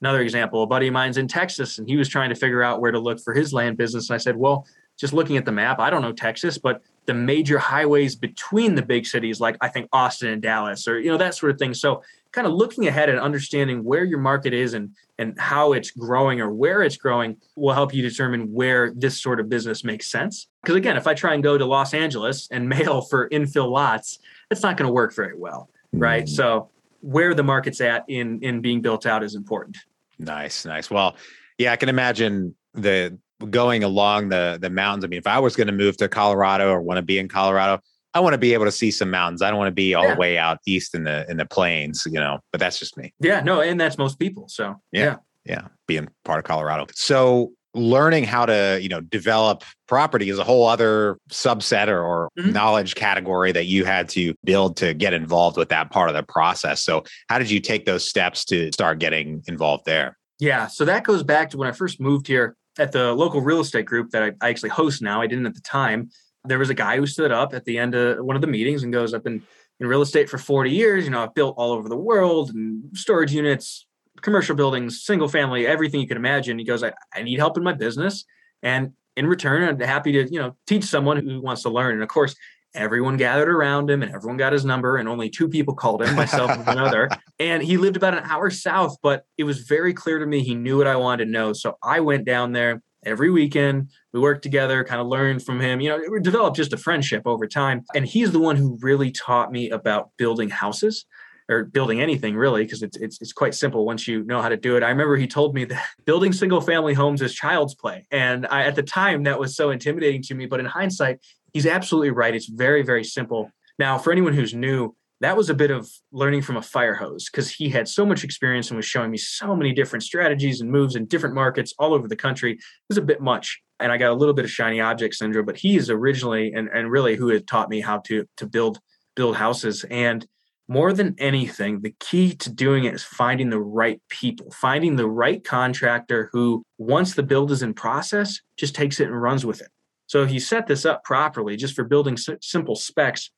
Another 0.00 0.22
example, 0.22 0.62
a 0.62 0.66
buddy 0.66 0.88
of 0.88 0.94
mine's 0.94 1.18
in 1.18 1.28
Texas 1.28 1.78
and 1.78 1.88
he 1.88 1.96
was 1.96 2.08
trying 2.08 2.30
to 2.30 2.34
figure 2.34 2.62
out 2.62 2.80
where 2.80 2.90
to 2.90 2.98
look 2.98 3.20
for 3.20 3.34
his 3.34 3.52
land 3.52 3.76
business. 3.76 4.08
And 4.08 4.14
I 4.14 4.18
said, 4.18 4.36
well, 4.36 4.66
just 4.98 5.12
looking 5.12 5.36
at 5.36 5.44
the 5.44 5.52
map, 5.52 5.78
I 5.78 5.90
don't 5.90 6.02
know 6.02 6.12
Texas, 6.12 6.56
but 6.58 6.82
the 7.04 7.14
major 7.14 7.58
highways 7.58 8.16
between 8.16 8.74
the 8.74 8.82
big 8.82 9.06
cities, 9.06 9.40
like 9.40 9.56
I 9.60 9.68
think 9.68 9.88
Austin 9.92 10.30
and 10.30 10.42
Dallas, 10.42 10.88
or 10.88 10.98
you 10.98 11.10
know 11.10 11.18
that 11.18 11.34
sort 11.34 11.52
of 11.52 11.58
thing. 11.58 11.74
So 11.74 12.02
kind 12.36 12.46
of 12.46 12.52
looking 12.52 12.86
ahead 12.86 13.08
and 13.08 13.18
understanding 13.18 13.82
where 13.82 14.04
your 14.04 14.18
market 14.18 14.52
is 14.52 14.74
and 14.74 14.90
and 15.18 15.34
how 15.40 15.72
it's 15.72 15.90
growing 15.90 16.38
or 16.38 16.52
where 16.52 16.82
it's 16.82 16.98
growing 16.98 17.34
will 17.56 17.72
help 17.72 17.94
you 17.94 18.02
determine 18.02 18.52
where 18.52 18.92
this 18.94 19.22
sort 19.22 19.40
of 19.40 19.48
business 19.48 19.82
makes 19.82 20.06
sense. 20.08 20.46
Because 20.62 20.76
again, 20.76 20.98
if 20.98 21.06
I 21.06 21.14
try 21.14 21.32
and 21.32 21.42
go 21.42 21.56
to 21.56 21.64
Los 21.64 21.94
Angeles 21.94 22.46
and 22.50 22.68
mail 22.76 23.00
for 23.00 23.30
infill 23.30 23.70
lots, 23.70 24.18
it's 24.50 24.62
not 24.62 24.76
going 24.76 24.86
to 24.86 24.92
work 24.92 25.14
very 25.14 25.34
well, 25.34 25.70
right? 25.92 26.24
Mm. 26.24 26.28
So 26.28 26.68
where 27.00 27.32
the 27.32 27.42
market's 27.42 27.80
at 27.80 28.04
in 28.06 28.40
in 28.42 28.60
being 28.60 28.82
built 28.82 29.06
out 29.06 29.24
is 29.24 29.34
important. 29.34 29.78
Nice, 30.18 30.66
nice. 30.66 30.90
Well, 30.90 31.16
yeah, 31.56 31.72
I 31.72 31.76
can 31.76 31.88
imagine 31.88 32.54
the 32.74 33.18
going 33.48 33.82
along 33.82 34.28
the 34.28 34.58
the 34.60 34.68
mountains. 34.68 35.04
I 35.06 35.08
mean, 35.08 35.18
if 35.18 35.26
I 35.26 35.38
was 35.38 35.56
going 35.56 35.68
to 35.68 35.72
move 35.72 35.96
to 35.96 36.08
Colorado 36.08 36.70
or 36.70 36.82
want 36.82 36.98
to 36.98 37.02
be 37.02 37.18
in 37.18 37.28
Colorado, 37.28 37.80
I 38.16 38.20
want 38.20 38.32
to 38.32 38.38
be 38.38 38.54
able 38.54 38.64
to 38.64 38.72
see 38.72 38.90
some 38.90 39.10
mountains. 39.10 39.42
I 39.42 39.50
don't 39.50 39.58
want 39.58 39.68
to 39.68 39.74
be 39.74 39.94
all 39.94 40.04
yeah. 40.04 40.14
the 40.14 40.18
way 40.18 40.38
out 40.38 40.58
east 40.66 40.94
in 40.94 41.04
the 41.04 41.30
in 41.30 41.36
the 41.36 41.44
plains, 41.44 42.04
you 42.06 42.18
know. 42.18 42.38
But 42.50 42.60
that's 42.60 42.78
just 42.78 42.96
me. 42.96 43.12
Yeah, 43.20 43.42
no, 43.42 43.60
and 43.60 43.78
that's 43.78 43.98
most 43.98 44.18
people. 44.18 44.48
So 44.48 44.80
yeah, 44.90 45.02
yeah, 45.04 45.16
yeah 45.44 45.68
being 45.86 46.08
part 46.24 46.38
of 46.38 46.46
Colorado. 46.46 46.86
So 46.94 47.52
learning 47.74 48.24
how 48.24 48.46
to 48.46 48.78
you 48.80 48.88
know 48.88 49.02
develop 49.02 49.64
property 49.86 50.30
is 50.30 50.38
a 50.38 50.44
whole 50.44 50.66
other 50.66 51.18
subset 51.30 51.88
or, 51.88 52.02
or 52.02 52.30
mm-hmm. 52.38 52.52
knowledge 52.52 52.94
category 52.94 53.52
that 53.52 53.66
you 53.66 53.84
had 53.84 54.08
to 54.08 54.32
build 54.44 54.78
to 54.78 54.94
get 54.94 55.12
involved 55.12 55.58
with 55.58 55.68
that 55.68 55.90
part 55.90 56.08
of 56.08 56.16
the 56.16 56.22
process 56.22 56.82
so 56.82 57.04
how 57.28 57.38
did 57.38 57.50
you 57.50 57.60
take 57.60 57.84
those 57.84 58.08
steps 58.08 58.46
to 58.46 58.72
start 58.72 58.98
getting 58.98 59.42
involved 59.46 59.84
there 59.84 60.16
yeah 60.38 60.66
so 60.66 60.86
that 60.86 61.04
goes 61.04 61.22
back 61.22 61.50
to 61.50 61.58
when 61.58 61.68
i 61.68 61.72
first 61.72 62.00
moved 62.00 62.26
here 62.26 62.56
at 62.78 62.92
the 62.92 63.12
local 63.12 63.40
real 63.40 63.60
estate 63.60 63.86
group 63.86 64.10
that 64.10 64.22
I, 64.22 64.32
I, 64.40 64.50
actually 64.50 64.70
host 64.70 65.02
now. 65.02 65.20
I 65.20 65.26
didn't 65.26 65.46
at 65.46 65.54
the 65.54 65.60
time. 65.60 66.10
There 66.46 66.58
was 66.58 66.70
a 66.70 66.74
guy 66.74 66.96
who 66.96 67.06
stood 67.06 67.32
up 67.32 67.54
at 67.54 67.64
the 67.64 67.78
end 67.78 67.94
of 67.94 68.24
one 68.24 68.36
of 68.36 68.42
the 68.42 68.48
meetings 68.48 68.82
and 68.82 68.92
goes, 68.92 69.14
I've 69.14 69.24
been 69.24 69.42
in 69.80 69.86
real 69.86 70.02
estate 70.02 70.28
for 70.28 70.38
40 70.38 70.70
years. 70.70 71.04
You 71.04 71.10
know, 71.10 71.22
I've 71.22 71.34
built 71.34 71.54
all 71.58 71.72
over 71.72 71.88
the 71.88 71.96
world 71.96 72.50
and 72.50 72.84
storage 72.96 73.32
units, 73.32 73.86
commercial 74.22 74.56
buildings, 74.56 75.04
single 75.04 75.28
family, 75.28 75.66
everything 75.66 76.00
you 76.00 76.08
can 76.08 76.16
imagine. 76.16 76.58
He 76.58 76.64
goes, 76.64 76.82
I, 76.82 76.92
I 77.14 77.22
need 77.22 77.38
help 77.38 77.56
in 77.56 77.64
my 77.64 77.72
business. 77.72 78.24
And 78.62 78.92
in 79.16 79.26
return, 79.26 79.68
I'm 79.68 79.80
happy 79.80 80.12
to, 80.12 80.30
you 80.30 80.40
know, 80.40 80.56
teach 80.66 80.84
someone 80.84 81.16
who 81.16 81.40
wants 81.40 81.62
to 81.62 81.70
learn. 81.70 81.94
And 81.94 82.02
of 82.02 82.08
course, 82.08 82.34
everyone 82.76 83.16
gathered 83.16 83.48
around 83.48 83.90
him 83.90 84.02
and 84.02 84.14
everyone 84.14 84.36
got 84.36 84.52
his 84.52 84.64
number 84.64 84.96
and 84.96 85.08
only 85.08 85.30
two 85.30 85.48
people 85.48 85.74
called 85.74 86.02
him 86.02 86.14
myself 86.14 86.50
and 86.50 86.68
another 86.68 87.08
and 87.38 87.62
he 87.62 87.76
lived 87.76 87.96
about 87.96 88.12
an 88.12 88.22
hour 88.24 88.50
south 88.50 88.96
but 89.02 89.24
it 89.38 89.44
was 89.44 89.60
very 89.60 89.94
clear 89.94 90.18
to 90.18 90.26
me 90.26 90.42
he 90.42 90.54
knew 90.54 90.76
what 90.76 90.86
i 90.86 90.94
wanted 90.94 91.24
to 91.24 91.30
know 91.30 91.52
so 91.52 91.76
i 91.82 92.00
went 92.00 92.24
down 92.24 92.52
there 92.52 92.82
every 93.06 93.30
weekend 93.30 93.88
we 94.12 94.20
worked 94.20 94.42
together 94.42 94.84
kind 94.84 95.00
of 95.00 95.06
learned 95.06 95.42
from 95.42 95.60
him 95.60 95.80
you 95.80 95.88
know 95.88 96.00
we 96.10 96.20
developed 96.20 96.56
just 96.56 96.72
a 96.72 96.76
friendship 96.76 97.22
over 97.26 97.46
time 97.46 97.84
and 97.94 98.06
he's 98.06 98.32
the 98.32 98.38
one 98.38 98.56
who 98.56 98.78
really 98.80 99.10
taught 99.10 99.50
me 99.50 99.70
about 99.70 100.10
building 100.18 100.50
houses 100.50 101.06
or 101.48 101.62
building 101.64 102.00
anything 102.00 102.34
really 102.34 102.64
because 102.64 102.82
it's, 102.82 102.96
it's 102.96 103.20
it's 103.20 103.32
quite 103.32 103.54
simple 103.54 103.86
once 103.86 104.08
you 104.08 104.24
know 104.24 104.42
how 104.42 104.48
to 104.48 104.56
do 104.56 104.76
it 104.76 104.82
i 104.82 104.88
remember 104.88 105.16
he 105.16 105.26
told 105.26 105.54
me 105.54 105.64
that 105.64 105.84
building 106.04 106.32
single 106.32 106.60
family 106.60 106.92
homes 106.92 107.22
is 107.22 107.32
child's 107.32 107.74
play 107.74 108.06
and 108.10 108.46
I, 108.48 108.64
at 108.64 108.74
the 108.74 108.82
time 108.82 109.22
that 109.24 109.38
was 109.38 109.54
so 109.56 109.70
intimidating 109.70 110.22
to 110.22 110.34
me 110.34 110.46
but 110.46 110.60
in 110.60 110.66
hindsight 110.66 111.20
he's 111.56 111.66
absolutely 111.66 112.10
right. 112.10 112.34
It's 112.34 112.48
very, 112.48 112.82
very 112.82 113.02
simple. 113.02 113.50
Now, 113.78 113.96
for 113.96 114.12
anyone 114.12 114.34
who's 114.34 114.52
new, 114.52 114.94
that 115.20 115.36
was 115.36 115.48
a 115.48 115.54
bit 115.54 115.70
of 115.70 115.88
learning 116.12 116.42
from 116.42 116.56
a 116.56 116.62
fire 116.62 116.94
hose 116.94 117.28
because 117.30 117.50
he 117.50 117.68
had 117.68 117.88
so 117.88 118.04
much 118.04 118.22
experience 118.22 118.68
and 118.68 118.76
was 118.76 118.84
showing 118.84 119.10
me 119.10 119.16
so 119.16 119.56
many 119.56 119.72
different 119.72 120.02
strategies 120.02 120.60
and 120.60 120.70
moves 120.70 120.94
in 120.94 121.06
different 121.06 121.34
markets 121.34 121.72
all 121.78 121.94
over 121.94 122.06
the 122.06 122.16
country. 122.16 122.52
It 122.52 122.60
was 122.88 122.98
a 122.98 123.02
bit 123.02 123.20
much. 123.20 123.60
And 123.80 123.92
I 123.92 123.96
got 123.96 124.10
a 124.10 124.14
little 124.14 124.34
bit 124.34 124.44
of 124.44 124.50
shiny 124.50 124.80
object 124.80 125.14
syndrome, 125.14 125.46
but 125.46 125.56
he 125.56 125.76
is 125.76 125.90
originally 125.90 126.52
and, 126.52 126.68
and 126.68 126.90
really 126.90 127.16
who 127.16 127.28
had 127.28 127.46
taught 127.46 127.70
me 127.70 127.80
how 127.80 127.98
to 128.06 128.26
to 128.36 128.46
build 128.46 128.78
build 129.14 129.36
houses. 129.36 129.84
And 129.90 130.26
more 130.68 130.92
than 130.92 131.14
anything, 131.18 131.80
the 131.80 131.94
key 132.00 132.34
to 132.34 132.50
doing 132.50 132.84
it 132.84 132.94
is 132.94 133.02
finding 133.02 133.50
the 133.50 133.60
right 133.60 134.00
people, 134.08 134.50
finding 134.50 134.96
the 134.96 135.08
right 135.08 135.42
contractor 135.44 136.28
who, 136.32 136.64
once 136.76 137.14
the 137.14 137.22
build 137.22 137.52
is 137.52 137.62
in 137.62 137.72
process, 137.72 138.40
just 138.58 138.74
takes 138.74 138.98
it 138.98 139.06
and 139.06 139.22
runs 139.22 139.46
with 139.46 139.60
it. 139.60 139.68
So 140.06 140.22
if 140.22 140.30
you 140.30 140.40
set 140.40 140.66
this 140.66 140.84
up 140.84 141.04
properly, 141.04 141.56
just 141.56 141.74
for 141.74 141.84
building 141.84 142.16
simple 142.40 142.76
specs, 142.76 143.30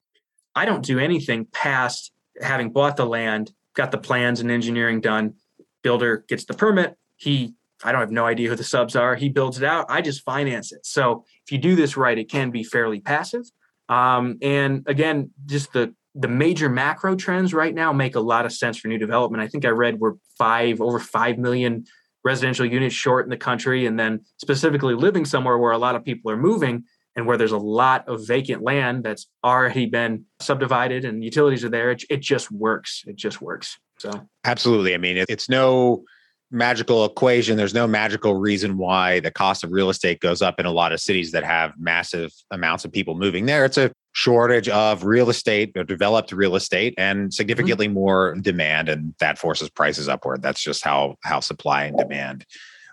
I 0.59 0.65
don't 0.65 0.85
do 0.85 0.99
anything 0.99 1.47
past 1.53 2.11
having 2.41 2.73
bought 2.73 2.97
the 2.97 3.07
land, 3.07 3.53
got 3.75 3.93
the 3.93 3.99
plans 3.99 4.41
and 4.41 4.51
engineering 4.51 5.01
done. 5.01 5.35
Builder 5.83 6.25
gets 6.29 6.47
the 6.47 6.55
permit. 6.55 6.97
He, 7.17 7.55
I 7.85 7.93
don't 7.93 8.01
have 8.01 8.11
no 8.11 8.27
idea 8.27 8.49
who 8.49 8.57
the 8.57 8.65
subs 8.65 8.97
are. 8.97 9.15
He 9.15 9.29
builds 9.29 9.59
it 9.59 9.65
out. 9.65 9.87
I 9.89 10.01
just 10.01 10.25
finance 10.25 10.73
it. 10.73 10.85
So 10.85 11.25
if 11.47 11.53
you 11.53 11.59
do 11.59 11.77
this 11.77 11.97
right, 11.97 12.19
it 12.19 12.29
can 12.29 12.51
be 12.51 12.65
fairly 12.65 12.99
passive. 12.99 13.45
Um, 13.89 14.39
and 14.43 14.83
again, 14.89 15.31
just 15.47 15.73
the 15.73 15.95
the 16.17 16.27
major 16.27 16.69
macro 16.69 17.15
trends 17.15 17.55
right 17.55 17.73
now 17.73 17.93
make 17.93 18.17
a 18.17 18.21
lot 18.21 18.45
of 18.45 18.53
sense 18.53 18.79
for 18.79 18.89
new 18.89 18.99
development. 18.99 19.41
I 19.41 19.47
think 19.47 19.65
I 19.65 19.69
read 19.69 20.01
we're 20.01 20.15
five 20.37 20.81
over 20.81 20.99
five 20.99 21.39
million 21.39 21.85
residential 22.25 22.67
units 22.67 22.97
short 22.97 23.25
in 23.27 23.31
the 23.31 23.37
country 23.37 23.87
and 23.87 23.97
then 23.97 24.23
specifically 24.39 24.95
living 24.95 25.25
somewhere 25.25 25.57
where 25.57 25.71
a 25.71 25.79
lot 25.79 25.95
of 25.95 26.05
people 26.05 26.33
are 26.33 26.37
moving 26.37 26.83
and 27.19 27.27
where 27.27 27.37
there's 27.37 27.51
a 27.51 27.59
lot 27.59 28.09
of 28.09 28.25
vacant 28.25 28.63
land 28.63 29.03
that's 29.03 29.27
already 29.43 29.87
been 29.87 30.25
subdivided 30.39 31.05
and 31.05 31.25
utilities 31.25 31.65
are 31.65 31.69
there, 31.69 31.91
it, 31.91 32.05
it 32.09 32.21
just 32.21 32.49
works. 32.53 33.03
It 33.09 33.17
just 33.17 33.43
works. 33.43 33.77
So, 33.99 34.29
absolutely. 34.45 34.95
I 34.95 34.99
mean, 34.99 35.17
it, 35.17 35.27
it's 35.29 35.49
no 35.49 36.05
magical 36.53 37.05
equation. 37.05 37.57
There's 37.57 37.75
no 37.75 37.89
magical 37.89 38.37
reason 38.37 38.79
why 38.79 39.19
the 39.19 39.33
cost 39.33 39.65
of 39.65 39.73
real 39.73 39.91
estate 39.91 40.21
goes 40.21 40.43
up 40.43 40.61
in 40.61 40.67
a 40.67 40.71
lot 40.71 40.93
of 40.93 41.01
cities 41.01 41.33
that 41.33 41.43
have 41.43 41.73
massive 41.77 42.31
amounts 42.53 42.85
of 42.85 42.93
people 42.93 43.17
moving 43.17 43.47
there. 43.47 43.65
It's 43.65 43.79
a 43.79 43.91
shortage 44.13 44.69
of 44.69 45.03
real 45.03 45.29
estate 45.29 45.73
or 45.77 45.83
developed 45.83 46.31
real 46.31 46.55
estate 46.55 46.95
and 46.99 47.35
significantly 47.35 47.87
mm-hmm. 47.87 47.95
more 47.95 48.37
demand 48.41 48.89
and 48.89 49.13
that 49.19 49.39
forces 49.39 49.69
prices 49.71 50.09
upward. 50.09 50.41
That's 50.41 50.63
just 50.63 50.85
how 50.85 51.17
how 51.25 51.41
supply 51.41 51.87
and 51.87 51.99
demand 51.99 52.47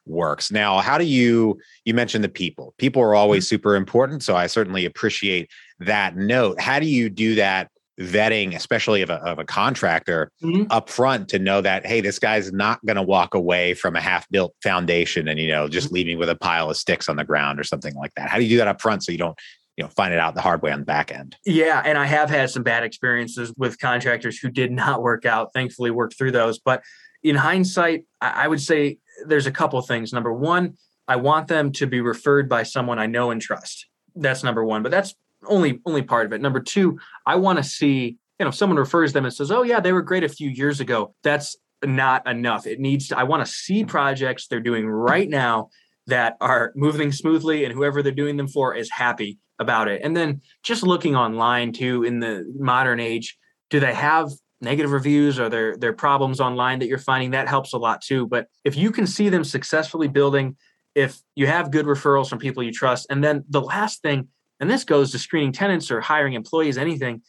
works. 0.05 0.51
Now, 0.51 0.79
how 0.79 0.97
do 0.97 1.05
you 1.05 1.59
you 1.83 1.93
mentioned 1.93 2.23
the 2.23 2.29
people. 2.29 2.73
People 2.77 3.01
are 3.01 3.15
always 3.15 3.45
mm-hmm. 3.45 3.55
super 3.55 3.75
important, 3.75 4.23
so 4.23 4.35
I 4.35 4.47
certainly 4.47 4.85
appreciate 4.85 5.49
that 5.79 6.15
note. 6.15 6.59
How 6.59 6.79
do 6.79 6.85
you 6.85 7.09
do 7.09 7.35
that 7.35 7.69
vetting, 7.99 8.55
especially 8.55 9.01
of 9.01 9.09
a, 9.09 9.15
of 9.15 9.39
a 9.39 9.45
contractor 9.45 10.31
mm-hmm. 10.43 10.63
up 10.69 10.89
front 10.89 11.29
to 11.29 11.39
know 11.39 11.61
that, 11.61 11.85
hey, 11.85 12.01
this 12.01 12.19
guy's 12.19 12.51
not 12.51 12.85
going 12.85 12.97
to 12.97 13.01
walk 13.01 13.33
away 13.33 13.73
from 13.73 13.95
a 13.95 14.01
half 14.01 14.29
built 14.29 14.53
foundation 14.61 15.27
and, 15.27 15.39
you 15.39 15.47
know, 15.47 15.67
just 15.67 15.87
mm-hmm. 15.87 15.95
leaving 15.95 16.17
with 16.19 16.29
a 16.29 16.35
pile 16.35 16.69
of 16.69 16.77
sticks 16.77 17.07
on 17.07 17.15
the 17.15 17.23
ground 17.23 17.59
or 17.59 17.63
something 17.63 17.95
like 17.95 18.13
that. 18.15 18.29
How 18.29 18.37
do 18.37 18.43
you 18.43 18.49
do 18.49 18.57
that 18.57 18.67
up 18.67 18.81
front 18.81 19.03
so 19.03 19.11
you 19.11 19.17
don't, 19.17 19.37
you 19.77 19.83
know, 19.83 19.89
find 19.89 20.13
it 20.13 20.19
out 20.19 20.35
the 20.35 20.41
hard 20.41 20.61
way 20.61 20.71
on 20.71 20.79
the 20.79 20.85
back 20.85 21.11
end? 21.11 21.37
Yeah. 21.45 21.81
And 21.85 21.97
I 21.97 22.05
have 22.05 22.29
had 22.29 22.49
some 22.49 22.63
bad 22.63 22.83
experiences 22.83 23.53
with 23.57 23.79
contractors 23.79 24.37
who 24.37 24.49
did 24.49 24.71
not 24.71 25.01
work 25.01 25.25
out, 25.25 25.51
thankfully 25.53 25.91
worked 25.91 26.17
through 26.17 26.31
those. 26.31 26.59
But 26.59 26.83
in 27.23 27.35
hindsight, 27.35 28.05
I 28.21 28.47
would 28.47 28.61
say 28.61 28.97
there's 29.25 29.47
a 29.47 29.51
couple 29.51 29.79
of 29.79 29.87
things. 29.87 30.13
Number 30.13 30.33
one, 30.33 30.77
I 31.07 31.15
want 31.17 31.47
them 31.47 31.71
to 31.73 31.87
be 31.87 32.01
referred 32.01 32.49
by 32.49 32.63
someone 32.63 32.99
I 32.99 33.05
know 33.05 33.31
and 33.31 33.41
trust. 33.41 33.87
That's 34.15 34.43
number 34.43 34.63
one. 34.63 34.83
But 34.83 34.91
that's 34.91 35.13
only 35.47 35.81
only 35.85 36.01
part 36.01 36.25
of 36.25 36.33
it. 36.33 36.41
Number 36.41 36.59
two, 36.59 36.99
I 37.25 37.35
want 37.35 37.57
to 37.57 37.63
see, 37.63 38.17
you 38.39 38.43
know, 38.43 38.49
if 38.49 38.55
someone 38.55 38.77
refers 38.77 39.13
them 39.13 39.25
and 39.25 39.33
says, 39.33 39.51
"Oh 39.51 39.63
yeah, 39.63 39.79
they 39.79 39.93
were 39.93 40.01
great 40.01 40.23
a 40.23 40.29
few 40.29 40.49
years 40.49 40.79
ago." 40.79 41.13
That's 41.23 41.55
not 41.83 42.27
enough. 42.27 42.65
It 42.65 42.79
needs 42.79 43.09
to. 43.09 43.17
I 43.17 43.23
want 43.23 43.45
to 43.45 43.51
see 43.51 43.85
projects 43.85 44.47
they're 44.47 44.59
doing 44.59 44.87
right 44.87 45.29
now 45.29 45.69
that 46.07 46.37
are 46.41 46.71
moving 46.75 47.11
smoothly, 47.11 47.65
and 47.65 47.73
whoever 47.73 48.01
they're 48.01 48.11
doing 48.11 48.37
them 48.37 48.47
for 48.47 48.73
is 48.73 48.89
happy 48.91 49.37
about 49.59 49.87
it. 49.87 50.01
And 50.03 50.15
then 50.15 50.41
just 50.63 50.83
looking 50.83 51.15
online 51.15 51.71
too, 51.71 52.03
in 52.03 52.19
the 52.19 52.51
modern 52.57 52.99
age, 52.99 53.37
do 53.69 53.79
they 53.79 53.93
have 53.93 54.29
negative 54.61 54.91
reviews 54.91 55.39
or 55.39 55.49
their 55.49 55.75
their 55.77 55.93
problems 55.93 56.39
online 56.39 56.79
that 56.79 56.87
you're 56.87 56.97
finding 56.97 57.31
that 57.31 57.47
helps 57.47 57.73
a 57.73 57.77
lot 57.77 58.01
too 58.01 58.25
but 58.27 58.47
if 58.63 58.75
you 58.75 58.91
can 58.91 59.05
see 59.05 59.29
them 59.29 59.43
successfully 59.43 60.07
building 60.07 60.55
if 60.95 61.19
you 61.35 61.45
have 61.45 61.71
good 61.71 61.85
referrals 61.85 62.29
from 62.29 62.39
people 62.39 62.63
you 62.63 62.71
trust 62.71 63.05
and 63.09 63.23
then 63.23 63.43
the 63.49 63.61
last 63.61 64.01
thing 64.01 64.27
and 64.59 64.69
this 64.69 64.83
goes 64.83 65.11
to 65.11 65.19
screening 65.19 65.51
tenants 65.51 65.91
or 65.91 66.01
hiring 66.01 66.33
employees, 66.33 66.77
anything, 66.77 67.21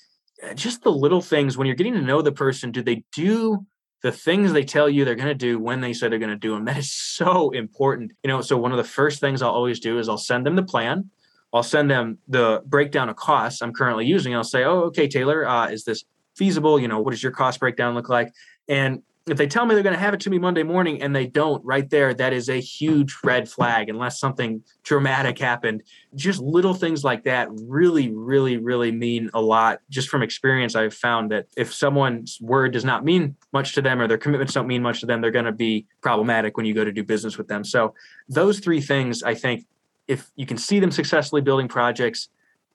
uh, 0.43 0.55
just 0.55 0.83
the 0.83 0.93
little 0.93 1.21
things 1.21 1.57
when 1.57 1.67
you're 1.67 1.77
getting 1.77 1.95
to 1.95 2.03
know 2.03 2.23
the 2.23 2.33
person, 2.33 2.71
do 2.71 2.83
they 2.83 3.03
do 3.13 3.67
the 4.03 4.13
things 4.13 4.53
they 4.53 4.65
tell 4.65 4.89
you 4.89 5.05
they're 5.05 5.15
going 5.15 5.27
to 5.27 5.35
do 5.35 5.59
when 5.59 5.81
they 5.81 5.93
say 5.93 6.09
they're 6.09 6.19
going 6.19 6.31
to 6.31 6.37
do 6.37 6.55
them? 6.55 6.65
That 6.65 6.77
is 6.77 6.93
so 7.17 7.51
important. 7.51 8.13
You 8.23 8.29
know, 8.29 8.41
so 8.41 8.57
one 8.57 8.73
of 8.73 8.79
the 8.79 8.85
first 8.85 9.21
things 9.21 9.43
I'll 9.43 9.51
always 9.51 9.81
do 9.81 9.99
is 9.99 10.09
I'll 10.09 10.19
send 10.19 10.47
them 10.47 10.57
the 10.57 10.63
plan. 10.63 11.11
I'll 11.53 11.63
send 11.63 11.91
them 11.91 12.19
the 12.29 12.63
breakdown 12.67 13.09
of 13.09 13.17
costs 13.17 13.63
I'm 13.63 13.73
currently 13.73 14.05
using. 14.05 14.35
I'll 14.35 14.45
say, 14.45 14.65
oh, 14.65 14.83
okay, 14.83 15.09
Taylor, 15.09 15.47
uh, 15.49 15.69
is 15.69 15.85
this 15.85 16.05
feasible? 16.37 16.79
You 16.79 16.89
know, 16.89 17.01
what 17.01 17.11
does 17.11 17.23
your 17.23 17.33
cost 17.33 17.61
breakdown 17.61 17.95
look 17.95 18.09
like? 18.09 18.33
And 18.69 19.03
if 19.29 19.39
they 19.39 19.49
tell 19.49 19.67
me 19.67 19.75
they're 19.75 19.83
going 19.83 19.95
to 19.95 20.01
have 20.01 20.15
it 20.15 20.21
to 20.21 20.31
me 20.31 20.39
Monday 20.39 20.63
morning 20.63 21.03
and 21.03 21.15
they 21.15 21.27
don't, 21.27 21.65
right 21.65 21.91
there, 21.91 22.15
that 22.15 22.33
is 22.33 22.49
a 22.49 22.61
huge 22.61 23.17
red 23.25 23.49
flag 23.49 23.89
unless 23.89 24.21
something 24.21 24.63
dramatic 24.85 25.37
happened. 25.37 25.83
Just 26.15 26.41
little 26.41 26.75
things 26.75 27.03
like 27.03 27.25
that 27.25 27.49
really, 27.51 28.13
really, 28.13 28.57
really 28.57 28.93
mean 28.93 29.29
a 29.35 29.41
lot. 29.41 29.81
Just 29.91 30.09
from 30.11 30.23
experience, 30.23 30.77
I've 30.77 30.95
found 30.95 31.33
that 31.33 31.47
if 31.57 31.75
someone's 31.75 32.39
word 32.41 32.73
does 32.73 32.85
not 32.85 33.05
mean 33.05 33.35
much 33.53 33.75
to 33.75 33.83
them 33.83 34.01
or 34.01 34.07
their 34.07 34.17
commitments 34.17 34.55
don't 34.55 34.69
mean 34.69 34.83
much 34.83 35.01
to 35.01 35.07
them, 35.07 35.21
they're 35.21 35.33
going 35.33 35.45
to 35.45 35.53
be 35.53 35.87
problematic 36.03 36.57
when 36.57 36.65
you 36.65 36.73
go 36.73 36.85
to 36.85 36.93
do 36.93 37.03
business 37.03 37.37
with 37.37 37.49
them. 37.49 37.65
So, 37.65 37.95
those 38.29 38.61
three 38.61 38.81
things, 38.81 39.25
I 39.25 39.35
think, 39.35 39.67
if 40.07 40.31
you 40.37 40.47
can 40.47 40.57
see 40.57 40.79
them 40.79 40.93
successfully 40.93 41.43
building 41.43 41.67
projects, 41.67 42.29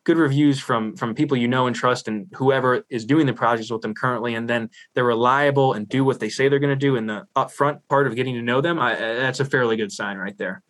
good 0.04 0.18
reviews 0.18 0.60
from 0.60 0.96
from 0.96 1.14
people 1.14 1.38
you 1.38 1.48
know 1.48 1.68
and 1.68 1.76
trust 1.76 2.08
and 2.08 2.28
whoever 2.34 2.84
is 2.90 3.06
doing 3.06 3.26
the 3.26 3.34
projects 3.34 3.72
with 3.72 3.82
them 3.82 3.94
currently 3.94 4.36
and 4.36 4.50
then 4.50 4.70
they're 4.94 5.06
reliable 5.06 5.74
and 5.74 5.88
do 5.88 6.04
what 6.04 6.20
they 6.20 6.30
say 6.30 6.50
they're 6.50 6.60
going 6.60 6.70
to 6.70 6.76
do 6.76 6.96
in 6.96 7.06
the 7.06 7.26
upfront 7.36 7.80
part 7.90 8.08
of 8.08 8.16
getting 8.16 8.36
to 8.36 8.42
know 8.42 8.62
them 8.62 8.80
I, 8.80 8.96
that's 8.96 9.40
a 9.40 9.46
fairly 9.46 9.78
good 9.78 9.92
sign 9.92 10.18
right 10.18 10.38
there. 10.38 10.62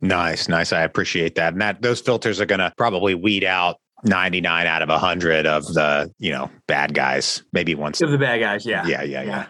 Nice 0.00 0.48
nice. 0.48 0.72
I 0.72 0.82
appreciate 0.82 1.36
that. 1.36 1.52
And 1.52 1.62
that 1.62 1.82
those 1.82 2.00
filters 2.00 2.40
are 2.40 2.46
going 2.46 2.58
to 2.58 2.72
probably 2.76 3.14
weed 3.14 3.44
out 3.44 3.76
99 4.04 4.66
out 4.66 4.82
of 4.82 4.88
100 4.88 5.46
of 5.46 5.64
the 5.74 6.12
you 6.18 6.32
know 6.32 6.50
bad 6.66 6.94
guys 6.94 7.42
maybe 7.52 7.74
once. 7.74 8.00
Of 8.02 8.10
the 8.10 8.18
bad 8.18 8.38
guys 8.38 8.66
yeah. 8.66 8.84
Yeah 8.86 9.02
yeah 9.02 9.22
yeah, 9.22 9.24
yeah. 9.24 9.46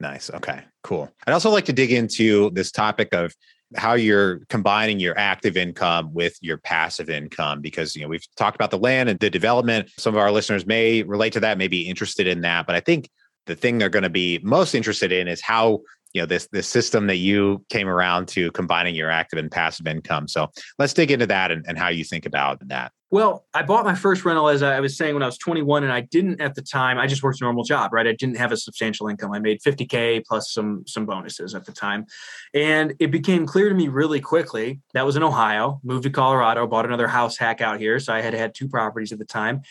nice. 0.00 0.30
Okay 0.30 0.62
cool. 0.84 1.10
I'd 1.26 1.32
also 1.32 1.50
like 1.50 1.64
to 1.64 1.72
dig 1.72 1.90
into 1.90 2.50
this 2.50 2.70
topic 2.70 3.12
of 3.12 3.34
how 3.76 3.94
you're 3.94 4.40
combining 4.48 5.00
your 5.00 5.18
active 5.18 5.56
income 5.56 6.12
with 6.12 6.36
your 6.40 6.58
passive 6.58 7.10
income 7.10 7.60
because 7.60 7.96
you 7.96 8.02
know 8.02 8.08
we've 8.08 8.26
talked 8.36 8.54
about 8.54 8.70
the 8.70 8.78
land 8.78 9.08
and 9.08 9.18
the 9.20 9.30
development. 9.30 9.90
Some 9.98 10.14
of 10.14 10.18
our 10.20 10.30
listeners 10.30 10.66
may 10.66 11.02
relate 11.02 11.32
to 11.34 11.40
that 11.40 11.58
may 11.58 11.68
be 11.68 11.88
interested 11.88 12.26
in 12.26 12.40
that 12.42 12.66
but 12.66 12.74
i 12.74 12.80
think 12.80 13.08
the 13.46 13.54
thing 13.54 13.78
they're 13.78 13.88
going 13.88 14.04
to 14.04 14.08
be 14.08 14.40
most 14.42 14.74
interested 14.74 15.12
in 15.12 15.28
is 15.28 15.40
how 15.40 15.80
you 16.14 16.22
know 16.22 16.26
this 16.26 16.48
this 16.52 16.66
system 16.66 17.06
that 17.08 17.16
you 17.16 17.64
came 17.68 17.88
around 17.88 18.26
to 18.28 18.50
combining 18.52 18.94
your 18.94 19.10
active 19.10 19.38
and 19.38 19.50
passive 19.50 19.86
income 19.86 20.26
so 20.26 20.48
let's 20.78 20.94
dig 20.94 21.10
into 21.10 21.26
that 21.26 21.50
and, 21.50 21.64
and 21.68 21.78
how 21.78 21.88
you 21.88 22.04
think 22.04 22.24
about 22.24 22.66
that 22.68 22.92
well, 23.14 23.46
I 23.54 23.62
bought 23.62 23.84
my 23.84 23.94
first 23.94 24.24
rental 24.24 24.48
as 24.48 24.60
I 24.60 24.80
was 24.80 24.96
saying 24.96 25.14
when 25.14 25.22
I 25.22 25.26
was 25.26 25.38
21, 25.38 25.84
and 25.84 25.92
I 25.92 26.00
didn't 26.00 26.40
at 26.40 26.56
the 26.56 26.62
time. 26.62 26.98
I 26.98 27.06
just 27.06 27.22
worked 27.22 27.40
a 27.40 27.44
normal 27.44 27.62
job, 27.62 27.92
right? 27.92 28.08
I 28.08 28.12
didn't 28.12 28.38
have 28.38 28.50
a 28.50 28.56
substantial 28.56 29.06
income. 29.06 29.30
I 29.30 29.38
made 29.38 29.60
50k 29.60 30.24
plus 30.26 30.52
some 30.52 30.82
some 30.84 31.06
bonuses 31.06 31.54
at 31.54 31.64
the 31.64 31.70
time, 31.70 32.06
and 32.54 32.92
it 32.98 33.12
became 33.12 33.46
clear 33.46 33.68
to 33.68 33.74
me 33.76 33.86
really 33.86 34.20
quickly 34.20 34.80
that 34.94 35.06
was 35.06 35.14
in 35.14 35.22
Ohio. 35.22 35.78
Moved 35.84 36.02
to 36.02 36.10
Colorado, 36.10 36.66
bought 36.66 36.86
another 36.86 37.06
house 37.06 37.36
hack 37.36 37.60
out 37.60 37.78
here, 37.78 38.00
so 38.00 38.12
I 38.12 38.20
had 38.20 38.34
had 38.34 38.52
two 38.52 38.66
properties 38.66 39.12
at 39.12 39.20
the 39.20 39.24
time, 39.24 39.62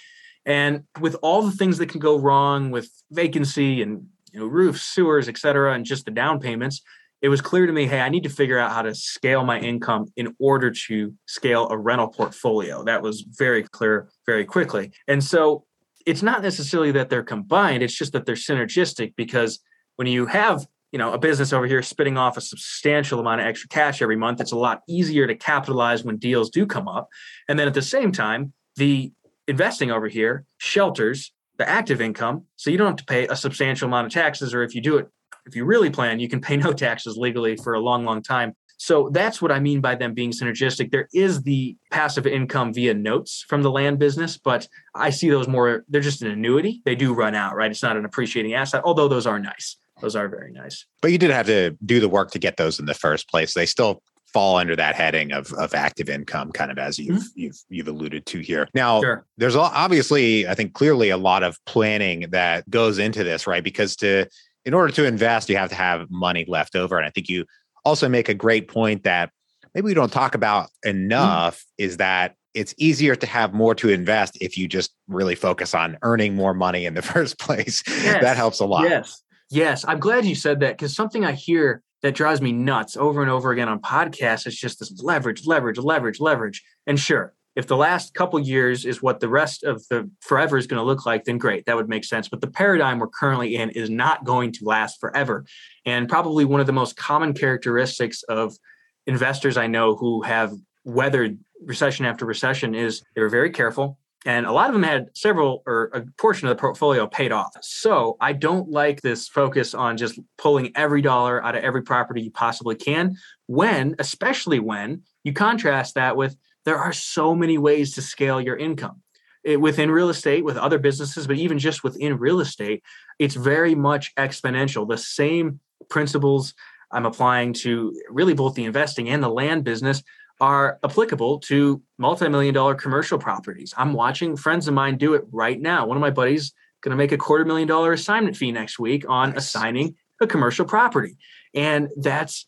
and 0.46 0.86
with 1.02 1.18
all 1.22 1.42
the 1.42 1.52
things 1.52 1.80
that 1.80 1.90
can 1.90 2.00
go 2.00 2.18
wrong 2.18 2.72
with 2.72 2.90
vacancy 3.12 3.82
and 3.82 4.08
you 4.34 4.40
know 4.40 4.48
roofs, 4.48 4.82
sewers, 4.82 5.30
et 5.30 5.38
cetera, 5.38 5.74
and 5.74 5.86
just 5.86 6.06
the 6.06 6.12
down 6.12 6.40
payments, 6.40 6.82
it 7.24 7.30
was 7.30 7.40
clear 7.40 7.66
to 7.66 7.72
me 7.74 7.88
hey 7.88 8.02
i 8.02 8.10
need 8.10 8.24
to 8.24 8.30
figure 8.30 8.60
out 8.60 8.72
how 8.72 8.84
to 8.84 8.94
scale 8.94 9.44
my 9.44 9.60
income 9.60 10.06
in 10.18 10.36
order 10.40 10.70
to 10.70 11.14
scale 11.26 11.68
a 11.70 11.78
rental 11.78 12.10
portfolio. 12.10 12.84
That 12.84 13.02
was 13.02 13.22
very 13.22 13.64
clear 13.64 14.10
very 14.28 14.46
quickly. 14.46 14.92
And 15.08 15.24
so 15.24 15.66
it's 16.06 16.22
not 16.22 16.44
necessarily 16.44 16.92
that 16.92 17.10
they're 17.10 17.24
combined 17.24 17.82
it's 17.82 17.98
just 17.98 18.12
that 18.14 18.26
they're 18.26 18.36
synergistic 18.36 19.14
because 19.16 19.60
when 19.96 20.08
you 20.08 20.26
have 20.26 20.68
you 20.92 21.00
know 21.00 21.14
a 21.14 21.18
business 21.18 21.54
over 21.54 21.66
here 21.66 21.82
spitting 21.82 22.18
off 22.18 22.36
a 22.38 22.42
substantial 22.42 23.20
amount 23.20 23.40
of 23.40 23.48
extra 23.48 23.70
cash 23.70 24.02
every 24.02 24.18
month 24.18 24.42
it's 24.42 24.52
a 24.52 24.58
lot 24.58 24.82
easier 24.88 25.26
to 25.26 25.36
capitalize 25.36 26.04
when 26.04 26.18
deals 26.18 26.50
do 26.50 26.68
come 26.68 26.88
up. 26.88 27.08
And 27.48 27.58
then 27.58 27.68
at 27.68 27.74
the 27.74 27.82
same 27.82 28.12
time 28.12 28.54
the 28.76 29.14
investing 29.48 29.92
over 29.92 30.08
here 30.08 30.46
shelters 30.58 31.32
the 31.58 31.70
active 31.70 32.02
income 32.02 32.44
so 32.56 32.70
you 32.70 32.78
don't 32.78 32.88
have 32.88 32.96
to 32.96 33.06
pay 33.06 33.28
a 33.28 33.36
substantial 33.36 33.88
amount 33.88 34.08
of 34.08 34.14
taxes 34.14 34.54
or 34.54 34.64
if 34.64 34.74
you 34.74 34.82
do 34.82 34.98
it 34.98 35.08
if 35.46 35.56
you 35.56 35.66
really 35.66 35.90
plan, 35.90 36.20
you 36.20 36.30
can 36.30 36.42
pay 36.42 36.58
no 36.58 36.74
taxes 36.74 37.18
legally 37.18 37.56
for 37.58 37.74
a 37.74 37.80
long, 37.80 38.06
long 38.06 38.22
time. 38.22 38.54
So 38.78 39.10
that's 39.14 39.42
what 39.42 39.52
I 39.52 39.60
mean 39.60 39.80
by 39.80 39.96
them 39.96 40.14
being 40.14 40.32
synergistic. 40.32 40.92
There 40.92 41.08
is 41.14 41.44
the 41.44 41.78
passive 41.92 42.28
income 42.28 42.74
via 42.74 42.94
notes 42.94 43.46
from 43.48 43.62
the 43.62 43.72
land 43.72 43.98
business, 43.98 44.38
but 44.38 44.68
I 44.94 45.10
see 45.10 45.30
those 45.30 45.48
more, 45.48 45.86
they're 45.88 46.02
just 46.02 46.22
an 46.22 46.32
annuity. 46.32 46.82
They 46.84 46.96
do 46.96 47.14
run 47.14 47.34
out, 47.34 47.56
right? 47.56 47.72
It's 47.72 47.84
not 47.84 47.96
an 47.96 48.04
appreciating 48.04 48.56
asset, 48.56 48.82
although 48.84 49.08
those 49.08 49.26
are 49.26 49.40
nice. 49.40 49.78
Those 50.02 50.16
are 50.18 50.28
very 50.28 50.52
nice. 50.52 50.86
But 51.02 51.12
you 51.12 51.18
did 51.18 51.30
have 51.30 51.46
to 51.46 51.78
do 51.86 52.02
the 52.02 52.10
work 52.10 52.32
to 52.32 52.40
get 52.40 52.58
those 52.58 52.80
in 52.80 52.86
the 52.86 52.94
first 52.94 53.30
place. 53.30 53.54
They 53.54 53.68
still 53.68 54.02
fall 54.34 54.58
under 54.58 54.76
that 54.76 54.96
heading 54.96 55.32
of 55.32 55.54
of 55.54 55.74
active 55.74 56.10
income, 56.10 56.52
kind 56.52 56.72
of 56.72 56.78
as 56.78 57.00
you've 57.00 57.18
mm-hmm. 57.18 57.40
you've 57.40 57.58
you've 57.70 57.88
alluded 57.88 58.26
to 58.26 58.40
here. 58.40 58.68
Now, 58.74 59.02
sure. 59.02 59.26
there's 59.38 59.56
obviously, 59.56 60.48
I 60.48 60.56
think, 60.56 60.74
clearly 60.74 61.10
a 61.10 61.18
lot 61.18 61.44
of 61.44 61.58
planning 61.66 62.26
that 62.32 62.70
goes 62.70 63.00
into 63.00 63.24
this, 63.24 63.48
right? 63.48 63.64
Because 63.64 63.96
to 63.98 64.28
in 64.66 64.74
order 64.74 64.94
to 64.94 65.06
invest, 65.06 65.50
you 65.50 65.58
have 65.58 65.70
to 65.70 65.76
have 65.76 66.10
money 66.10 66.46
left 66.48 66.76
over. 66.76 66.98
And 66.98 67.06
I 67.06 67.10
think 67.10 67.30
you 67.30 67.46
also 67.86 68.08
make 68.08 68.30
a 68.30 68.34
great 68.34 68.68
point 68.68 69.04
that 69.04 69.30
maybe 69.74 69.86
we 69.86 69.94
don't 69.94 70.12
talk 70.12 70.36
about 70.36 70.70
mm. 70.86 70.92
enough 70.92 71.60
mm. 71.60 71.86
is 71.86 71.98
that 71.98 72.36
it's 72.54 72.74
easier 72.78 73.16
to 73.16 73.26
have 73.26 73.54
more 73.54 73.74
to 73.76 73.90
invest 73.90 74.38
if 74.40 74.58
you 74.58 74.68
just 74.68 74.94
really 75.08 75.36
focus 75.36 75.74
on 75.74 75.98
earning 76.04 76.36
more 76.36 76.54
money 76.54 76.86
in 76.86 76.94
the 76.94 77.02
first 77.14 77.40
place. 77.40 77.84
Yes. 77.88 78.22
that 78.22 78.38
helps 78.38 78.60
a 78.60 78.66
lot. 78.66 78.84
Yes. 78.90 79.22
Yes. 79.50 79.86
I'm 79.88 80.00
glad 80.00 80.26
you 80.26 80.36
said 80.36 80.60
that 80.62 80.78
because 80.78 80.96
something 80.96 81.26
I 81.26 81.34
hear 81.34 81.82
that 82.04 82.14
drives 82.14 82.42
me 82.42 82.52
nuts 82.52 82.96
over 82.96 83.22
and 83.22 83.32
over 83.32 83.52
again 83.52 83.70
on 83.70 83.80
podcasts. 83.80 84.46
Is 84.46 84.60
just 84.60 84.80
this 84.80 85.02
leverage, 85.02 85.48
leverage, 85.48 85.80
leverage, 85.80 86.20
leverage. 86.20 86.64
And 86.86 87.00
sure, 87.00 87.34
if 87.56 87.68
the 87.68 87.78
last 87.78 88.14
couple 88.14 88.40
years 88.40 88.86
is 88.86 89.02
what 89.02 89.20
the 89.20 89.30
rest 89.30 89.64
of 89.64 89.88
the 89.90 90.10
forever 90.20 90.58
is 90.58 90.68
going 90.68 90.80
to 90.80 90.86
look 90.86 91.06
like 91.06 91.24
then 91.24 91.38
great 91.38 91.66
that 91.66 91.76
would 91.76 91.90
make 91.90 92.04
sense. 92.04 92.28
But 92.30 92.42
the 92.42 92.48
paradigm 92.48 93.00
we're 93.00 93.08
currently 93.08 93.56
in 93.56 93.70
is 93.72 93.90
not 93.90 94.24
going 94.26 94.52
to 94.54 94.66
last 94.66 95.00
forever. 95.00 95.46
And 95.86 96.08
probably 96.08 96.46
one 96.46 96.62
of 96.62 96.68
the 96.68 96.74
most 96.74 96.96
common 96.98 97.34
characteristics 97.34 98.24
of 98.24 98.58
investors 99.06 99.58
i 99.58 99.68
know 99.68 99.96
who 99.96 100.22
have 100.22 100.54
weathered 100.86 101.38
recession 101.66 102.06
after 102.06 102.26
recession 102.26 102.76
is 102.76 103.04
they 103.16 103.22
were 103.22 103.30
very 103.30 103.50
careful 103.50 103.98
and 104.26 104.46
a 104.46 104.52
lot 104.52 104.70
of 104.70 104.74
them 104.74 104.84
had 104.84 105.10
several 105.16 105.64
or 105.66 105.92
a 105.94 106.02
portion 106.18 106.48
of 106.48 106.56
the 106.56 106.60
portfolio 106.60 107.08
paid 107.08 107.32
off. 107.32 107.56
So 107.62 108.18
I 108.22 108.34
don't 108.34 108.70
like 108.70 109.02
this 109.02 109.28
focus 109.28 109.74
on 109.74 109.98
just 109.98 110.20
pulling 110.38 110.72
every 110.76 111.02
dollar 111.02 111.44
out 111.44 111.56
of 111.56 111.64
every 111.64 111.84
property 111.84 112.22
you 112.22 112.32
possibly 112.32 112.76
can. 112.76 113.16
When, 113.48 113.96
especially 114.00 114.60
when 114.60 115.04
you 115.24 115.34
contrast 115.34 115.96
that 115.96 116.16
with 116.16 116.38
there 116.66 116.78
are 116.78 116.94
so 116.94 117.36
many 117.36 117.58
ways 117.58 117.96
to 117.96 118.02
scale 118.02 118.40
your 118.40 118.56
income. 118.56 119.02
It, 119.44 119.60
within 119.60 119.92
real 119.92 120.08
estate, 120.08 120.46
with 120.46 120.56
other 120.56 120.80
businesses, 120.80 121.28
but 121.28 121.36
even 121.36 121.60
just 121.60 121.84
within 121.84 122.18
real 122.18 122.40
estate, 122.40 122.82
it's 123.20 123.36
very 123.36 123.76
much 123.76 124.16
exponential. 124.16 124.88
The 124.88 124.98
same 124.98 125.60
principles 125.90 126.54
I'm 126.94 127.06
applying 127.06 127.52
to 127.54 127.94
really 128.10 128.34
both 128.34 128.56
the 128.56 128.64
investing 128.64 129.10
and 129.10 129.22
the 129.22 129.30
land 129.30 129.66
business 129.66 130.02
are 130.44 130.78
applicable 130.84 131.40
to 131.40 131.82
multi-million 131.98 132.54
dollar 132.54 132.76
commercial 132.76 133.18
properties. 133.18 133.74
I'm 133.78 133.94
watching 133.94 134.36
friends 134.36 134.68
of 134.68 134.74
mine 134.74 134.98
do 134.98 135.14
it 135.14 135.24
right 135.32 135.60
now. 135.60 135.88
One 135.88 135.96
of 135.96 136.02
my 136.02 136.10
buddies 136.10 136.52
going 136.82 136.92
to 136.92 136.98
make 136.98 137.14
a 137.14 137.18
quarter 137.18 137.46
million 137.46 137.66
dollar 137.66 137.94
assignment 137.94 138.36
fee 138.36 138.52
next 138.52 138.78
week 138.78 139.06
on 139.08 139.30
nice. 139.30 139.38
assigning 139.38 139.96
a 140.22 140.28
commercial 140.28 140.66
property. 140.66 141.16
And 141.54 141.88
that's 141.96 142.46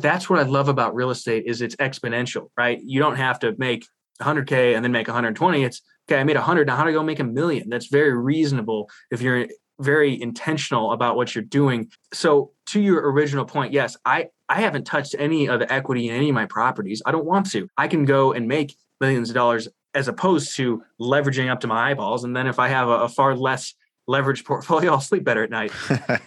that's 0.00 0.28
what 0.28 0.40
I 0.40 0.42
love 0.42 0.68
about 0.68 0.96
real 0.96 1.10
estate 1.10 1.44
is 1.46 1.62
it's 1.62 1.76
exponential, 1.76 2.48
right? 2.58 2.80
You 2.82 2.98
don't 2.98 3.14
have 3.14 3.38
to 3.40 3.54
make 3.58 3.86
100k 4.20 4.74
and 4.74 4.82
then 4.84 4.90
make 4.90 5.06
120. 5.06 5.62
It's 5.62 5.82
okay, 6.08 6.20
I 6.20 6.24
made 6.24 6.34
100, 6.34 6.66
now 6.66 6.74
how 6.74 6.82
do 6.82 6.90
I 6.90 6.94
go 6.94 7.02
make 7.04 7.20
a 7.20 7.24
million? 7.24 7.68
That's 7.68 7.86
very 7.86 8.16
reasonable 8.16 8.90
if 9.12 9.22
you're 9.22 9.46
very 9.78 10.20
intentional 10.20 10.90
about 10.92 11.14
what 11.14 11.34
you're 11.34 11.44
doing. 11.44 11.90
So 12.12 12.52
to 12.68 12.80
your 12.80 13.08
original 13.12 13.44
point, 13.44 13.72
yes, 13.72 13.96
I 14.04 14.30
I 14.48 14.60
haven't 14.60 14.84
touched 14.84 15.14
any 15.18 15.48
of 15.48 15.60
the 15.60 15.72
equity 15.72 16.08
in 16.08 16.14
any 16.14 16.28
of 16.28 16.34
my 16.34 16.46
properties. 16.46 17.02
I 17.04 17.12
don't 17.12 17.24
want 17.24 17.50
to. 17.52 17.68
I 17.76 17.88
can 17.88 18.04
go 18.04 18.32
and 18.32 18.46
make 18.46 18.76
millions 19.00 19.30
of 19.30 19.34
dollars 19.34 19.68
as 19.94 20.08
opposed 20.08 20.56
to 20.56 20.82
leveraging 21.00 21.50
up 21.50 21.60
to 21.60 21.66
my 21.66 21.90
eyeballs. 21.90 22.24
And 22.24 22.36
then 22.36 22.46
if 22.46 22.58
I 22.58 22.68
have 22.68 22.88
a, 22.88 22.92
a 22.92 23.08
far 23.08 23.34
less 23.34 23.74
leveraged 24.08 24.44
portfolio, 24.44 24.92
I'll 24.92 25.00
sleep 25.00 25.24
better 25.24 25.42
at 25.42 25.50
night. 25.50 25.72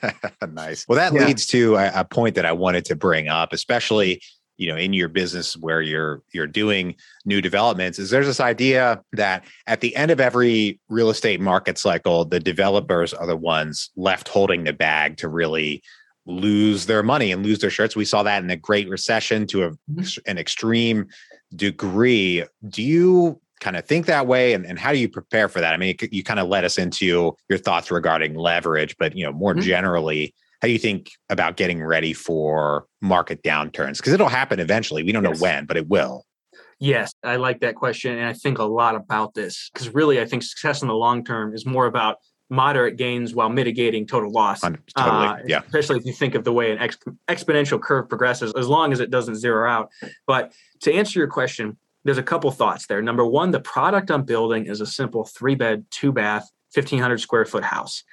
nice. 0.51 0.87
Well, 0.87 0.97
that 0.97 1.13
yeah. 1.13 1.25
leads 1.25 1.45
to 1.47 1.75
a, 1.75 1.91
a 1.95 2.05
point 2.05 2.35
that 2.35 2.45
I 2.45 2.51
wanted 2.51 2.85
to 2.85 2.95
bring 2.95 3.27
up, 3.27 3.53
especially 3.53 4.21
you 4.59 4.67
know 4.67 4.75
in 4.75 4.93
your 4.93 5.07
business 5.07 5.55
where 5.55 5.81
you're 5.81 6.21
you're 6.33 6.45
doing 6.45 6.93
new 7.25 7.41
developments 7.41 7.97
is 7.97 8.09
there's 8.09 8.25
this 8.25 8.41
idea 8.41 9.01
that 9.13 9.45
at 9.67 9.79
the 9.79 9.95
end 9.95 10.11
of 10.11 10.19
every 10.19 10.79
real 10.89 11.09
estate 11.09 11.39
market 11.39 11.77
cycle 11.77 12.25
the 12.25 12.41
developers 12.41 13.13
are 13.13 13.25
the 13.25 13.37
ones 13.37 13.89
left 13.95 14.27
holding 14.27 14.65
the 14.65 14.73
bag 14.73 15.15
to 15.15 15.29
really 15.29 15.81
lose 16.29 16.85
their 16.85 17.03
money 17.03 17.31
and 17.31 17.43
lose 17.43 17.59
their 17.59 17.69
shirts. 17.69 17.95
We 17.95 18.05
saw 18.05 18.23
that 18.23 18.41
in 18.41 18.47
the 18.47 18.55
Great 18.55 18.89
Recession 18.89 19.47
to 19.47 19.63
a, 19.63 19.71
mm-hmm. 19.71 20.01
an 20.25 20.37
extreme 20.37 21.07
degree. 21.55 22.43
Do 22.67 22.83
you 22.83 23.41
kind 23.59 23.75
of 23.75 23.85
think 23.85 24.05
that 24.05 24.27
way 24.27 24.53
and, 24.53 24.65
and 24.65 24.79
how 24.79 24.91
do 24.91 24.99
you 24.99 25.09
prepare 25.09 25.49
for 25.49 25.59
that? 25.59 25.73
I 25.73 25.77
mean, 25.77 25.95
you 26.11 26.23
kind 26.23 26.39
of 26.39 26.47
led 26.47 26.63
us 26.63 26.77
into 26.77 27.35
your 27.49 27.57
thoughts 27.57 27.91
regarding 27.91 28.35
leverage, 28.35 28.95
but 28.97 29.15
you 29.15 29.25
know, 29.25 29.33
more 29.33 29.53
mm-hmm. 29.53 29.61
generally, 29.61 30.33
how 30.61 30.67
do 30.67 30.71
you 30.71 30.79
think 30.79 31.11
about 31.29 31.57
getting 31.57 31.83
ready 31.83 32.13
for 32.13 32.85
market 33.01 33.41
downturns? 33.43 33.97
Because 33.97 34.13
it'll 34.13 34.27
happen 34.27 34.59
eventually. 34.59 35.03
We 35.03 35.11
don't 35.11 35.23
yes. 35.23 35.39
know 35.39 35.43
when, 35.43 35.65
but 35.65 35.77
it 35.77 35.87
will. 35.87 36.25
Yes, 36.79 37.11
I 37.23 37.35
like 37.35 37.59
that 37.59 37.75
question. 37.75 38.17
And 38.17 38.25
I 38.25 38.33
think 38.33 38.57
a 38.57 38.63
lot 38.63 38.95
about 38.95 39.33
this 39.33 39.69
because 39.73 39.93
really, 39.93 40.21
I 40.21 40.25
think 40.25 40.43
success 40.43 40.81
in 40.81 40.87
the 40.87 40.95
long 40.95 41.25
term 41.25 41.53
is 41.53 41.65
more 41.65 41.87
about 41.87 42.17
moderate 42.49 42.97
gains 42.97 43.33
while 43.33 43.49
mitigating 43.49 44.07
total 44.07 44.31
loss. 44.31 44.61
Totally. 44.61 44.79
Uh, 44.95 45.37
yeah. 45.45 45.61
Especially 45.65 45.97
if 45.97 46.05
you 46.05 46.13
think 46.13 46.35
of 46.35 46.43
the 46.43 46.51
way 46.51 46.71
an 46.71 46.79
ex- 46.79 46.97
exponential 47.27 47.79
curve 47.81 48.09
progresses, 48.09 48.53
as 48.57 48.67
long 48.67 48.91
as 48.91 48.99
it 48.99 49.11
doesn't 49.11 49.35
zero 49.35 49.69
out. 49.69 49.89
But 50.25 50.53
to 50.81 50.93
answer 50.93 51.19
your 51.19 51.27
question, 51.27 51.77
there's 52.03 52.17
a 52.17 52.23
couple 52.23 52.49
thoughts 52.51 52.87
there. 52.87 53.01
Number 53.01 53.25
one, 53.25 53.51
the 53.51 53.59
product 53.59 54.09
I'm 54.09 54.23
building 54.23 54.65
is 54.65 54.81
a 54.81 54.85
simple 54.85 55.25
three 55.25 55.55
bed, 55.55 55.85
two 55.91 56.11
bath, 56.11 56.49
1,500 56.73 57.19
square 57.19 57.45
foot 57.45 57.63
house. 57.63 58.03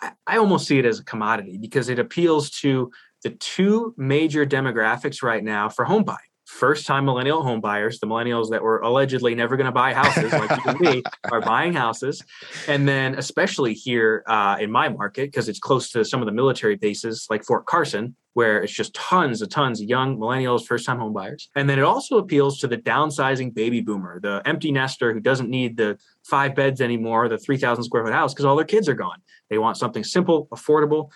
I, 0.00 0.12
I 0.26 0.36
almost 0.38 0.66
see 0.66 0.78
it 0.78 0.86
as 0.86 0.98
a 0.98 1.04
commodity 1.04 1.58
because 1.58 1.88
it 1.88 1.98
appeals 1.98 2.50
to 2.60 2.90
the 3.22 3.30
two 3.30 3.94
major 3.96 4.44
demographics 4.44 5.22
right 5.22 5.42
now 5.42 5.68
for 5.68 5.84
home 5.84 6.04
buying 6.04 6.18
first 6.54 6.86
time 6.86 7.04
millennial 7.04 7.42
home 7.42 7.60
buyers, 7.60 7.98
the 7.98 8.06
millennials 8.06 8.50
that 8.50 8.62
were 8.62 8.78
allegedly 8.78 9.34
never 9.34 9.56
going 9.56 9.66
to 9.66 9.72
buy 9.72 9.92
houses 9.92 10.32
like 10.32 10.50
you 10.50 10.62
and 10.66 10.80
me, 10.80 11.02
are 11.32 11.40
buying 11.40 11.72
houses. 11.72 12.22
And 12.68 12.86
then, 12.86 13.16
especially 13.16 13.74
here 13.74 14.22
uh, 14.28 14.56
in 14.60 14.70
my 14.70 14.88
market, 14.88 15.32
because 15.32 15.48
it's 15.48 15.58
close 15.58 15.90
to 15.90 16.04
some 16.04 16.22
of 16.22 16.26
the 16.26 16.32
military 16.32 16.76
bases 16.76 17.26
like 17.28 17.44
Fort 17.44 17.66
Carson, 17.66 18.14
where 18.34 18.62
it's 18.62 18.72
just 18.72 18.94
tons 18.94 19.42
and 19.42 19.50
tons 19.50 19.80
of 19.80 19.88
young 19.88 20.16
millennials, 20.16 20.64
first 20.64 20.86
time 20.86 20.98
home 20.98 21.12
buyers. 21.12 21.48
And 21.56 21.68
then 21.68 21.78
it 21.80 21.84
also 21.84 22.18
appeals 22.18 22.58
to 22.60 22.68
the 22.68 22.78
downsizing 22.78 23.52
baby 23.52 23.80
boomer, 23.80 24.20
the 24.20 24.40
empty 24.44 24.70
nester 24.70 25.12
who 25.12 25.20
doesn't 25.20 25.50
need 25.50 25.76
the 25.76 25.98
five 26.24 26.54
beds 26.54 26.80
anymore, 26.80 27.28
the 27.28 27.38
3,000 27.38 27.82
square 27.82 28.04
foot 28.04 28.12
house, 28.12 28.32
because 28.32 28.44
all 28.44 28.56
their 28.56 28.64
kids 28.64 28.88
are 28.88 28.94
gone. 28.94 29.18
They 29.50 29.58
want 29.58 29.76
something 29.76 30.04
simple, 30.04 30.46
affordable. 30.52 31.10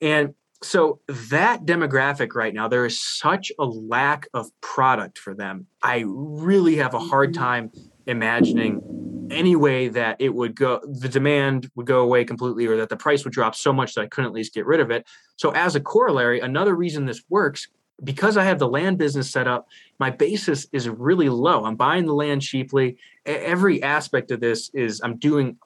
And 0.00 0.34
so 0.64 1.00
that 1.08 1.66
demographic 1.66 2.34
right 2.34 2.54
now 2.54 2.68
there 2.68 2.86
is 2.86 3.00
such 3.00 3.52
a 3.58 3.64
lack 3.64 4.28
of 4.32 4.50
product 4.60 5.18
for 5.18 5.34
them. 5.34 5.66
I 5.82 6.04
really 6.06 6.76
have 6.76 6.94
a 6.94 6.98
hard 6.98 7.32
mm-hmm. 7.32 7.42
time 7.42 7.72
imagining 8.06 9.28
any 9.30 9.56
way 9.56 9.88
that 9.88 10.16
it 10.18 10.34
would 10.34 10.54
go 10.54 10.80
the 10.84 11.08
demand 11.08 11.70
would 11.74 11.86
go 11.86 12.00
away 12.00 12.24
completely 12.24 12.66
or 12.66 12.76
that 12.76 12.88
the 12.88 12.96
price 12.96 13.24
would 13.24 13.32
drop 13.32 13.54
so 13.54 13.72
much 13.72 13.94
that 13.94 14.02
i 14.02 14.06
couldn't 14.06 14.28
at 14.28 14.34
least 14.34 14.54
get 14.54 14.66
rid 14.66 14.80
of 14.80 14.90
it. 14.90 15.06
So 15.36 15.50
as 15.50 15.74
a 15.74 15.80
corollary 15.80 16.40
another 16.40 16.74
reason 16.74 17.06
this 17.06 17.22
works 17.28 17.68
because 18.02 18.36
i 18.36 18.44
have 18.44 18.58
the 18.58 18.68
land 18.68 18.98
business 18.98 19.30
set 19.30 19.46
up 19.46 19.66
my 19.98 20.10
basis 20.10 20.66
is 20.72 20.88
really 20.88 21.28
low. 21.28 21.64
I'm 21.64 21.76
buying 21.76 22.06
the 22.06 22.14
land 22.14 22.42
cheaply. 22.42 22.96
Every 23.26 23.82
aspect 23.82 24.30
of 24.30 24.40
this 24.40 24.70
is 24.74 25.00
i'm 25.04 25.16
doing 25.18 25.56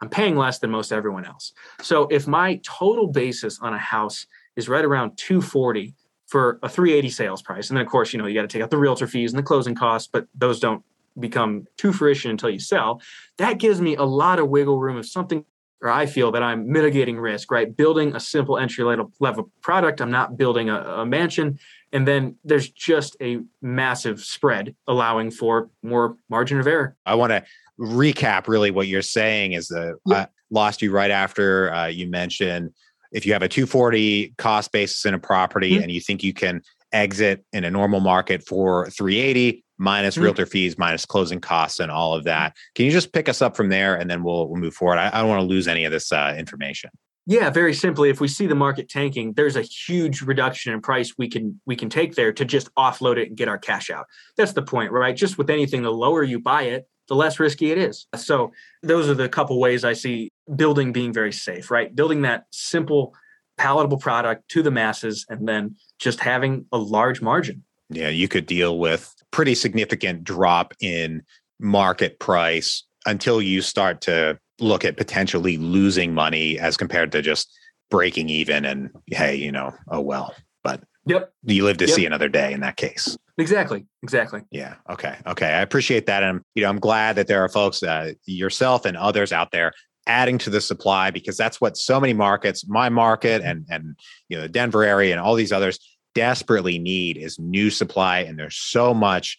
i'm 0.00 0.08
paying 0.08 0.36
less 0.36 0.58
than 0.58 0.70
most 0.70 0.92
everyone 0.92 1.26
else. 1.26 1.52
So 1.82 2.06
if 2.08 2.26
my 2.26 2.60
total 2.64 3.06
basis 3.08 3.58
on 3.60 3.74
a 3.74 3.78
house 3.78 4.26
is 4.56 4.68
right 4.68 4.84
around 4.84 5.16
240 5.16 5.94
for 6.26 6.58
a 6.62 6.68
380 6.68 7.10
sales 7.10 7.42
price. 7.42 7.70
And 7.70 7.76
then 7.76 7.84
of 7.84 7.90
course, 7.90 8.12
you 8.12 8.18
know, 8.18 8.26
you 8.26 8.34
got 8.34 8.42
to 8.42 8.48
take 8.48 8.62
out 8.62 8.70
the 8.70 8.78
realtor 8.78 9.06
fees 9.06 9.32
and 9.32 9.38
the 9.38 9.44
closing 9.44 9.74
costs, 9.74 10.08
but 10.10 10.26
those 10.34 10.58
don't 10.58 10.82
become 11.18 11.66
to 11.78 11.92
fruition 11.92 12.30
until 12.30 12.50
you 12.50 12.58
sell. 12.58 13.00
That 13.38 13.58
gives 13.58 13.80
me 13.80 13.96
a 13.96 14.02
lot 14.02 14.38
of 14.38 14.48
wiggle 14.48 14.78
room 14.78 14.98
if 14.98 15.08
something 15.08 15.44
or 15.82 15.90
I 15.90 16.06
feel 16.06 16.32
that 16.32 16.42
I'm 16.42 16.70
mitigating 16.70 17.18
risk, 17.18 17.50
right? 17.50 17.74
Building 17.74 18.14
a 18.16 18.20
simple 18.20 18.58
entry 18.58 18.84
level 19.20 19.50
product. 19.60 20.00
I'm 20.00 20.10
not 20.10 20.36
building 20.36 20.70
a, 20.70 20.80
a 20.80 21.06
mansion. 21.06 21.58
And 21.92 22.08
then 22.08 22.36
there's 22.44 22.68
just 22.70 23.16
a 23.20 23.40
massive 23.60 24.20
spread 24.20 24.74
allowing 24.88 25.30
for 25.30 25.68
more 25.82 26.16
margin 26.28 26.58
of 26.58 26.66
error. 26.66 26.96
I 27.04 27.14
want 27.14 27.30
to 27.30 27.44
recap 27.78 28.48
really 28.48 28.70
what 28.70 28.88
you're 28.88 29.02
saying 29.02 29.52
is 29.52 29.68
that 29.68 29.98
yeah. 30.06 30.16
I 30.16 30.26
lost 30.50 30.80
you 30.80 30.92
right 30.92 31.10
after 31.10 31.72
uh, 31.72 31.86
you 31.86 32.08
mentioned 32.08 32.72
if 33.12 33.26
you 33.26 33.32
have 33.32 33.42
a 33.42 33.48
240 33.48 34.34
cost 34.38 34.72
basis 34.72 35.04
in 35.04 35.14
a 35.14 35.18
property 35.18 35.72
mm-hmm. 35.72 35.82
and 35.82 35.92
you 35.92 36.00
think 36.00 36.22
you 36.22 36.32
can 36.32 36.62
exit 36.92 37.44
in 37.52 37.64
a 37.64 37.70
normal 37.70 38.00
market 38.00 38.46
for 38.46 38.88
380 38.90 39.64
minus 39.78 40.14
mm-hmm. 40.14 40.24
realtor 40.24 40.46
fees 40.46 40.78
minus 40.78 41.04
closing 41.04 41.40
costs 41.40 41.80
and 41.80 41.90
all 41.90 42.14
of 42.14 42.24
that 42.24 42.54
can 42.74 42.86
you 42.86 42.90
just 42.90 43.12
pick 43.12 43.28
us 43.28 43.42
up 43.42 43.56
from 43.56 43.68
there 43.68 43.94
and 43.94 44.08
then 44.08 44.22
we'll, 44.22 44.48
we'll 44.48 44.60
move 44.60 44.74
forward 44.74 44.98
i, 44.98 45.08
I 45.08 45.20
don't 45.20 45.28
want 45.28 45.40
to 45.40 45.46
lose 45.46 45.68
any 45.68 45.84
of 45.84 45.92
this 45.92 46.12
uh, 46.12 46.34
information 46.38 46.90
yeah 47.26 47.50
very 47.50 47.74
simply 47.74 48.08
if 48.08 48.20
we 48.20 48.28
see 48.28 48.46
the 48.46 48.54
market 48.54 48.88
tanking 48.88 49.34
there's 49.34 49.56
a 49.56 49.62
huge 49.62 50.22
reduction 50.22 50.72
in 50.72 50.80
price 50.80 51.14
we 51.18 51.28
can 51.28 51.60
we 51.66 51.76
can 51.76 51.90
take 51.90 52.14
there 52.14 52.32
to 52.32 52.44
just 52.44 52.74
offload 52.76 53.18
it 53.18 53.28
and 53.28 53.36
get 53.36 53.48
our 53.48 53.58
cash 53.58 53.90
out 53.90 54.06
that's 54.36 54.52
the 54.52 54.62
point 54.62 54.92
right 54.92 55.16
just 55.16 55.36
with 55.36 55.50
anything 55.50 55.82
the 55.82 55.90
lower 55.90 56.22
you 56.22 56.40
buy 56.40 56.62
it 56.62 56.88
the 57.08 57.14
less 57.14 57.38
risky 57.38 57.70
it 57.70 57.78
is. 57.78 58.06
So 58.16 58.52
those 58.82 59.08
are 59.08 59.14
the 59.14 59.28
couple 59.28 59.58
ways 59.60 59.84
I 59.84 59.92
see 59.92 60.30
building 60.54 60.92
being 60.92 61.12
very 61.12 61.32
safe, 61.32 61.70
right? 61.70 61.94
Building 61.94 62.22
that 62.22 62.44
simple, 62.50 63.14
palatable 63.56 63.98
product 63.98 64.48
to 64.50 64.62
the 64.62 64.70
masses 64.70 65.26
and 65.28 65.48
then 65.48 65.76
just 65.98 66.20
having 66.20 66.66
a 66.72 66.78
large 66.78 67.20
margin. 67.20 67.64
Yeah, 67.88 68.08
you 68.08 68.28
could 68.28 68.46
deal 68.46 68.78
with 68.78 69.14
pretty 69.30 69.54
significant 69.54 70.24
drop 70.24 70.74
in 70.80 71.22
market 71.60 72.18
price 72.18 72.84
until 73.06 73.40
you 73.40 73.62
start 73.62 74.00
to 74.02 74.38
look 74.58 74.84
at 74.84 74.96
potentially 74.96 75.56
losing 75.56 76.14
money 76.14 76.58
as 76.58 76.76
compared 76.76 77.12
to 77.12 77.22
just 77.22 77.52
breaking 77.90 78.28
even 78.28 78.64
and 78.64 78.90
hey, 79.08 79.36
you 79.36 79.52
know, 79.52 79.72
oh 79.90 80.00
well. 80.00 80.34
But 80.64 80.82
Yep. 81.06 81.32
You 81.44 81.64
live 81.64 81.76
to 81.78 81.86
yep. 81.86 81.94
see 81.94 82.04
another 82.04 82.28
day 82.28 82.52
in 82.52 82.60
that 82.60 82.76
case. 82.76 83.16
Exactly. 83.38 83.86
Exactly. 84.02 84.42
Yeah. 84.50 84.74
Okay. 84.90 85.16
Okay. 85.26 85.46
I 85.46 85.60
appreciate 85.60 86.06
that. 86.06 86.22
And, 86.22 86.40
you 86.54 86.62
know, 86.62 86.68
I'm 86.68 86.80
glad 86.80 87.16
that 87.16 87.28
there 87.28 87.44
are 87.44 87.48
folks, 87.48 87.82
uh, 87.82 88.12
yourself 88.24 88.84
and 88.84 88.96
others 88.96 89.32
out 89.32 89.52
there 89.52 89.72
adding 90.06 90.38
to 90.38 90.50
the 90.50 90.60
supply 90.60 91.10
because 91.10 91.36
that's 91.36 91.60
what 91.60 91.76
so 91.76 92.00
many 92.00 92.12
markets, 92.12 92.66
my 92.68 92.88
market 92.88 93.42
mm-hmm. 93.42 93.50
and, 93.50 93.66
and, 93.68 93.96
you 94.28 94.36
know, 94.36 94.42
the 94.42 94.48
Denver 94.48 94.84
area 94.84 95.12
and 95.12 95.20
all 95.20 95.34
these 95.34 95.52
others 95.52 95.78
desperately 96.14 96.78
need 96.78 97.16
is 97.16 97.38
new 97.38 97.70
supply. 97.70 98.20
And 98.20 98.38
there's 98.38 98.56
so 98.56 98.94
much, 98.94 99.36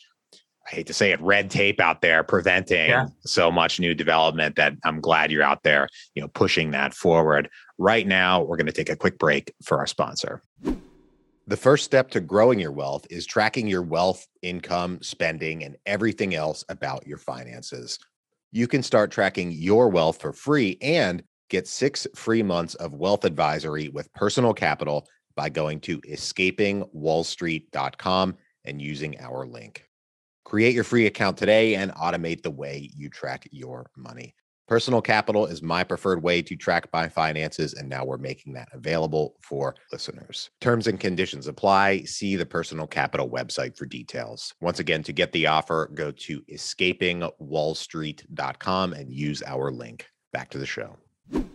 I 0.67 0.75
hate 0.75 0.87
to 0.87 0.93
say 0.93 1.11
it, 1.11 1.21
red 1.21 1.49
tape 1.49 1.79
out 1.79 2.01
there 2.01 2.23
preventing 2.23 2.89
yeah. 2.89 3.07
so 3.21 3.51
much 3.51 3.79
new 3.79 3.95
development 3.95 4.57
that 4.57 4.73
I'm 4.83 4.99
glad 5.01 5.31
you're 5.31 5.43
out 5.43 5.63
there, 5.63 5.87
you 6.13 6.21
know, 6.21 6.27
pushing 6.27 6.71
that 6.71 6.93
forward. 6.93 7.49
Right 7.77 8.05
now, 8.05 8.43
we're 8.43 8.57
going 8.57 8.67
to 8.67 8.73
take 8.73 8.89
a 8.89 8.95
quick 8.95 9.17
break 9.17 9.53
for 9.63 9.77
our 9.79 9.87
sponsor. 9.87 10.41
The 11.47 11.57
first 11.57 11.85
step 11.85 12.11
to 12.11 12.19
growing 12.19 12.59
your 12.59 12.73
wealth 12.73 13.07
is 13.09 13.25
tracking 13.25 13.67
your 13.67 13.81
wealth, 13.81 14.27
income, 14.41 14.99
spending, 15.01 15.63
and 15.63 15.77
everything 15.85 16.35
else 16.35 16.65
about 16.67 17.07
your 17.07 17.17
finances. 17.17 17.97
You 18.51 18.67
can 18.67 18.83
start 18.83 19.11
tracking 19.11 19.51
your 19.51 19.89
wealth 19.89 20.21
for 20.21 20.33
free 20.33 20.77
and 20.81 21.23
get 21.49 21.67
six 21.67 22.07
free 22.15 22.43
months 22.43 22.75
of 22.75 22.93
wealth 22.93 23.25
advisory 23.25 23.89
with 23.89 24.13
personal 24.13 24.53
capital 24.53 25.07
by 25.35 25.49
going 25.49 25.81
to 25.81 25.99
escapingwallstreet.com 26.01 28.37
and 28.65 28.81
using 28.81 29.19
our 29.19 29.45
link. 29.45 29.83
Create 30.45 30.73
your 30.73 30.83
free 30.83 31.05
account 31.07 31.37
today 31.37 31.75
and 31.75 31.93
automate 31.93 32.41
the 32.41 32.51
way 32.51 32.89
you 32.95 33.09
track 33.09 33.47
your 33.51 33.89
money. 33.97 34.33
Personal 34.67 35.01
capital 35.01 35.45
is 35.45 35.61
my 35.61 35.85
preferred 35.85 36.21
way 36.21 36.41
to 36.41 36.57
track 36.57 36.89
my 36.91 37.07
finances, 37.07 37.73
and 37.73 37.87
now 37.87 38.03
we're 38.03 38.17
making 38.17 38.51
that 38.53 38.67
available 38.73 39.37
for 39.41 39.75
listeners. 39.93 40.49
Terms 40.59 40.87
and 40.87 40.99
conditions 40.99 41.47
apply. 41.47 42.03
See 42.03 42.35
the 42.35 42.45
Personal 42.45 42.85
Capital 42.85 43.29
website 43.29 43.77
for 43.77 43.85
details. 43.85 44.53
Once 44.59 44.79
again, 44.79 45.03
to 45.03 45.13
get 45.13 45.31
the 45.31 45.47
offer, 45.47 45.89
go 45.93 46.11
to 46.11 46.41
escapingwallstreet.com 46.41 48.93
and 48.93 49.09
use 49.09 49.41
our 49.43 49.71
link. 49.71 50.05
Back 50.33 50.49
to 50.49 50.57
the 50.57 50.65
show. 50.65 50.97
All 51.33 51.45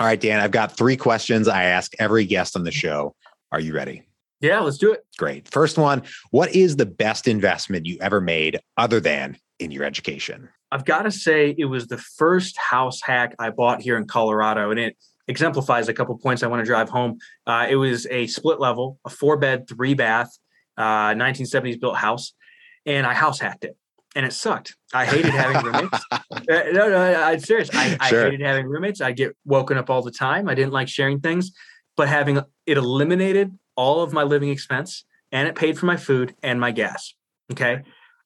right, 0.00 0.18
Dan, 0.18 0.40
I've 0.40 0.50
got 0.50 0.74
three 0.74 0.96
questions 0.96 1.48
I 1.48 1.64
ask 1.64 1.92
every 1.98 2.24
guest 2.24 2.56
on 2.56 2.64
the 2.64 2.72
show. 2.72 3.14
Are 3.52 3.60
you 3.60 3.74
ready? 3.74 4.08
Yeah, 4.40 4.60
let's 4.60 4.78
do 4.78 4.92
it. 4.92 5.04
Great. 5.18 5.46
First 5.46 5.76
one 5.76 6.04
What 6.30 6.54
is 6.54 6.76
the 6.76 6.86
best 6.86 7.28
investment 7.28 7.84
you 7.84 7.98
ever 8.00 8.22
made 8.22 8.60
other 8.78 8.98
than 8.98 9.36
in 9.58 9.70
your 9.70 9.84
education? 9.84 10.48
I've 10.72 10.86
got 10.86 11.02
to 11.02 11.10
say, 11.10 11.54
it 11.58 11.66
was 11.66 11.86
the 11.86 11.98
first 11.98 12.56
house 12.56 13.02
hack 13.02 13.34
I 13.38 13.50
bought 13.50 13.82
here 13.82 13.98
in 13.98 14.06
Colorado, 14.06 14.70
and 14.70 14.80
it 14.80 14.96
exemplifies 15.28 15.88
a 15.88 15.92
couple 15.92 16.16
points 16.16 16.42
I 16.42 16.46
want 16.46 16.60
to 16.60 16.64
drive 16.64 16.88
home. 16.88 17.18
Uh, 17.46 17.66
it 17.68 17.76
was 17.76 18.06
a 18.06 18.26
split 18.26 18.58
level, 18.58 18.98
a 19.04 19.10
four 19.10 19.36
bed, 19.36 19.68
three 19.68 19.92
bath, 19.92 20.30
uh, 20.78 21.12
1970s 21.12 21.78
built 21.78 21.96
house, 21.96 22.32
and 22.86 23.06
I 23.06 23.12
house 23.12 23.38
hacked 23.38 23.64
it. 23.64 23.76
And 24.16 24.24
it 24.24 24.32
sucked. 24.32 24.74
I 24.94 25.04
hated 25.04 25.32
having 25.32 25.62
roommates. 25.62 26.00
uh, 26.12 26.18
no, 26.48 26.88
no, 26.88 27.22
I'm 27.22 27.38
serious. 27.38 27.68
I, 27.74 28.08
sure. 28.08 28.22
I 28.22 28.30
hated 28.30 28.40
having 28.40 28.66
roommates. 28.66 29.02
I 29.02 29.12
get 29.12 29.36
woken 29.44 29.76
up 29.76 29.90
all 29.90 30.00
the 30.00 30.10
time. 30.10 30.48
I 30.48 30.54
didn't 30.54 30.72
like 30.72 30.88
sharing 30.88 31.20
things, 31.20 31.52
but 31.98 32.08
having 32.08 32.40
it 32.66 32.78
eliminated 32.78 33.56
all 33.76 34.02
of 34.02 34.14
my 34.14 34.22
living 34.22 34.48
expense 34.48 35.04
and 35.30 35.48
it 35.48 35.54
paid 35.54 35.78
for 35.78 35.84
my 35.84 35.96
food 35.96 36.34
and 36.42 36.58
my 36.58 36.70
gas. 36.70 37.14
Okay. 37.50 37.82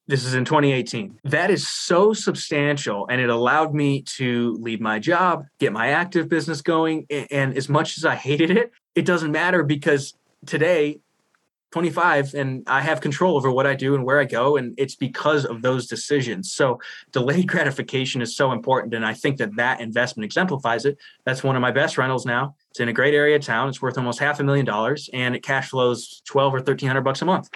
This 0.09 0.25
is 0.25 0.35
in 0.35 0.45
2018. 0.45 1.19
That 1.25 1.51
is 1.51 1.67
so 1.67 2.13
substantial. 2.13 3.07
And 3.09 3.21
it 3.21 3.29
allowed 3.29 3.75
me 3.75 4.03
to 4.03 4.57
leave 4.61 4.81
my 4.81 4.99
job, 4.99 5.47
get 5.59 5.73
my 5.73 5.89
active 5.89 6.29
business 6.29 6.63
going. 6.63 7.07
And 7.31 7.57
as 7.57 7.69
much 7.69 7.99
as 7.99 8.05
I 8.05 8.15
hated 8.15 8.51
it, 8.51 8.73
it 8.95 9.05
doesn't 9.05 9.33
matter 9.33 9.65
because 9.65 10.15
today 10.47 11.01
25 11.73 12.35
and 12.35 12.63
I 12.69 12.81
have 12.81 13.01
control 13.01 13.37
over 13.37 13.51
what 13.51 13.67
I 13.67 13.75
do 13.75 13.97
and 13.97 14.05
where 14.05 14.21
I 14.21 14.25
go. 14.25 14.57
And 14.57 14.75
it's 14.79 14.95
because 14.95 15.45
of 15.45 15.61
those 15.61 15.87
decisions. 15.87 16.53
So 16.53 16.81
delayed 17.11 17.49
gratification 17.55 18.23
is 18.23 18.37
so 18.37 18.53
important. 18.53 18.95
And 18.95 19.05
I 19.05 19.13
think 19.13 19.39
that 19.39 19.57
that 19.57 19.81
investment 19.81 20.25
exemplifies 20.25 20.85
it. 20.85 20.97
That's 21.25 21.43
one 21.43 21.57
of 21.57 21.63
my 21.63 21.73
best 21.73 21.99
rentals 21.99 22.25
now. 22.25 22.55
It's 22.71 22.81
in 22.81 22.89
a 22.89 22.93
great 22.93 23.13
area 23.13 23.37
of 23.37 23.43
town. 23.43 23.69
It's 23.69 23.83
worth 23.83 23.99
almost 23.99 24.21
half 24.21 24.39
a 24.39 24.45
million 24.45 24.65
dollars 24.65 25.11
and 25.13 25.35
it 25.35 25.43
cash 25.43 25.71
flows 25.71 26.23
12 26.27 26.55
or 26.55 26.59
1300 26.59 27.03
bucks 27.03 27.21
a 27.21 27.25
month. 27.25 27.51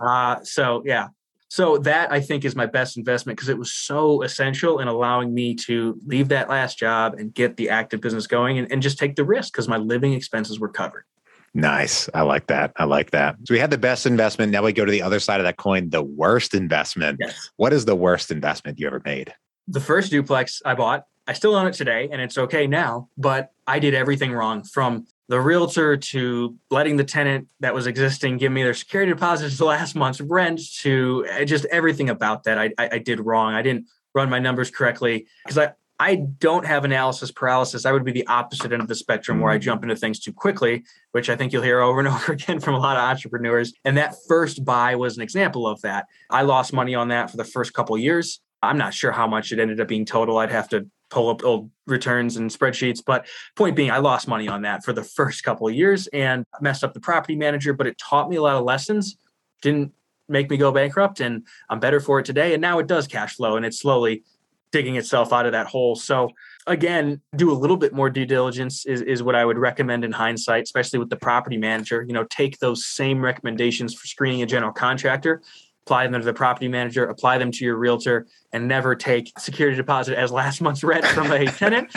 Uh, 0.00 0.42
so 0.42 0.82
yeah, 0.84 1.08
so 1.52 1.76
that 1.76 2.10
I 2.10 2.18
think 2.18 2.46
is 2.46 2.56
my 2.56 2.64
best 2.64 2.96
investment 2.96 3.36
because 3.36 3.50
it 3.50 3.58
was 3.58 3.74
so 3.74 4.22
essential 4.22 4.78
in 4.78 4.88
allowing 4.88 5.34
me 5.34 5.54
to 5.66 6.00
leave 6.06 6.28
that 6.28 6.48
last 6.48 6.78
job 6.78 7.12
and 7.18 7.34
get 7.34 7.58
the 7.58 7.68
active 7.68 8.00
business 8.00 8.26
going 8.26 8.56
and, 8.56 8.72
and 8.72 8.80
just 8.80 8.96
take 8.96 9.16
the 9.16 9.24
risk 9.24 9.52
because 9.52 9.68
my 9.68 9.76
living 9.76 10.14
expenses 10.14 10.58
were 10.58 10.70
covered. 10.70 11.04
Nice. 11.52 12.08
I 12.14 12.22
like 12.22 12.46
that. 12.46 12.72
I 12.76 12.84
like 12.84 13.10
that. 13.10 13.36
So 13.44 13.52
we 13.52 13.58
had 13.58 13.70
the 13.70 13.76
best 13.76 14.06
investment. 14.06 14.50
Now 14.50 14.62
we 14.62 14.72
go 14.72 14.86
to 14.86 14.90
the 14.90 15.02
other 15.02 15.20
side 15.20 15.40
of 15.40 15.44
that 15.44 15.58
coin, 15.58 15.90
the 15.90 16.02
worst 16.02 16.54
investment. 16.54 17.18
Yes. 17.20 17.50
What 17.56 17.74
is 17.74 17.84
the 17.84 17.96
worst 17.96 18.30
investment 18.30 18.80
you 18.80 18.86
ever 18.86 19.02
made? 19.04 19.34
The 19.68 19.80
first 19.80 20.10
duplex 20.10 20.62
I 20.64 20.74
bought, 20.74 21.04
I 21.26 21.34
still 21.34 21.54
own 21.54 21.66
it 21.66 21.74
today 21.74 22.08
and 22.10 22.22
it's 22.22 22.38
okay 22.38 22.66
now, 22.66 23.10
but 23.18 23.50
I 23.66 23.78
did 23.78 23.92
everything 23.92 24.32
wrong 24.32 24.64
from 24.64 25.06
the 25.28 25.40
realtor 25.40 25.96
to 25.96 26.56
letting 26.70 26.96
the 26.96 27.04
tenant 27.04 27.48
that 27.60 27.74
was 27.74 27.86
existing 27.86 28.38
give 28.38 28.52
me 28.52 28.62
their 28.62 28.74
security 28.74 29.12
deposits 29.12 29.56
the 29.56 29.64
last 29.64 29.94
month's 29.94 30.20
rent 30.20 30.60
to 30.80 31.24
eh, 31.28 31.44
just 31.44 31.64
everything 31.66 32.10
about 32.10 32.44
that 32.44 32.58
I, 32.58 32.70
I, 32.78 32.88
I 32.92 32.98
did 32.98 33.20
wrong. 33.20 33.54
I 33.54 33.62
didn't 33.62 33.86
run 34.14 34.28
my 34.28 34.38
numbers 34.38 34.70
correctly 34.70 35.26
because 35.44 35.58
I, 35.58 35.72
I 35.98 36.16
don't 36.16 36.66
have 36.66 36.84
analysis 36.84 37.30
paralysis. 37.30 37.86
I 37.86 37.92
would 37.92 38.04
be 38.04 38.12
the 38.12 38.26
opposite 38.26 38.72
end 38.72 38.82
of 38.82 38.88
the 38.88 38.94
spectrum 38.94 39.40
where 39.40 39.52
I 39.52 39.58
mm. 39.58 39.62
jump 39.62 39.84
into 39.84 39.94
things 39.94 40.18
too 40.18 40.32
quickly, 40.32 40.84
which 41.12 41.30
I 41.30 41.36
think 41.36 41.52
you'll 41.52 41.62
hear 41.62 41.80
over 41.80 42.00
and 42.00 42.08
over 42.08 42.32
again 42.32 42.58
from 42.58 42.74
a 42.74 42.78
lot 42.78 42.96
of 42.96 43.04
entrepreneurs. 43.04 43.72
And 43.84 43.96
that 43.96 44.16
first 44.26 44.64
buy 44.64 44.96
was 44.96 45.16
an 45.16 45.22
example 45.22 45.66
of 45.66 45.80
that. 45.82 46.06
I 46.28 46.42
lost 46.42 46.72
money 46.72 46.94
on 46.94 47.08
that 47.08 47.30
for 47.30 47.36
the 47.36 47.44
first 47.44 47.72
couple 47.72 47.96
years. 47.96 48.40
I'm 48.62 48.78
not 48.78 48.94
sure 48.94 49.12
how 49.12 49.26
much 49.26 49.52
it 49.52 49.58
ended 49.58 49.80
up 49.80 49.88
being 49.88 50.04
total. 50.04 50.38
I'd 50.38 50.50
have 50.50 50.68
to 50.70 50.88
pull 51.12 51.28
up 51.28 51.44
old 51.44 51.70
returns 51.86 52.38
and 52.38 52.50
spreadsheets. 52.50 53.02
But 53.04 53.26
point 53.54 53.76
being, 53.76 53.90
I 53.90 53.98
lost 53.98 54.26
money 54.26 54.48
on 54.48 54.62
that 54.62 54.82
for 54.82 54.92
the 54.92 55.04
first 55.04 55.44
couple 55.44 55.68
of 55.68 55.74
years 55.74 56.06
and 56.08 56.44
messed 56.60 56.82
up 56.82 56.94
the 56.94 57.00
property 57.00 57.36
manager, 57.36 57.74
but 57.74 57.86
it 57.86 57.98
taught 57.98 58.30
me 58.30 58.36
a 58.36 58.42
lot 58.42 58.56
of 58.56 58.64
lessons. 58.64 59.16
Didn't 59.60 59.92
make 60.28 60.48
me 60.48 60.56
go 60.56 60.72
bankrupt 60.72 61.20
and 61.20 61.46
I'm 61.68 61.80
better 61.80 62.00
for 62.00 62.18
it 62.18 62.24
today. 62.24 62.54
And 62.54 62.62
now 62.62 62.78
it 62.78 62.86
does 62.86 63.06
cash 63.06 63.36
flow 63.36 63.56
and 63.56 63.66
it's 63.66 63.78
slowly 63.78 64.24
digging 64.70 64.96
itself 64.96 65.34
out 65.34 65.44
of 65.44 65.52
that 65.52 65.66
hole. 65.66 65.94
So 65.94 66.30
again, 66.66 67.20
do 67.36 67.52
a 67.52 67.52
little 67.52 67.76
bit 67.76 67.92
more 67.92 68.08
due 68.08 68.24
diligence 68.24 68.86
is, 68.86 69.02
is 69.02 69.22
what 69.22 69.34
I 69.34 69.44
would 69.44 69.58
recommend 69.58 70.06
in 70.06 70.12
hindsight, 70.12 70.62
especially 70.62 70.98
with 70.98 71.10
the 71.10 71.16
property 71.16 71.58
manager. 71.58 72.02
You 72.08 72.14
know, 72.14 72.24
take 72.24 72.58
those 72.58 72.86
same 72.86 73.20
recommendations 73.20 73.92
for 73.92 74.06
screening 74.06 74.40
a 74.40 74.46
general 74.46 74.72
contractor 74.72 75.42
apply 75.84 76.06
them 76.06 76.20
to 76.20 76.24
the 76.24 76.32
property 76.32 76.68
manager, 76.68 77.04
apply 77.06 77.38
them 77.38 77.50
to 77.50 77.64
your 77.64 77.76
realtor, 77.76 78.26
and 78.52 78.68
never 78.68 78.94
take 78.94 79.32
security 79.38 79.76
deposit 79.76 80.16
as 80.16 80.30
last 80.30 80.60
month's 80.60 80.84
rent 80.84 81.04
from 81.06 81.32
a 81.32 81.46
tenant. 81.52 81.92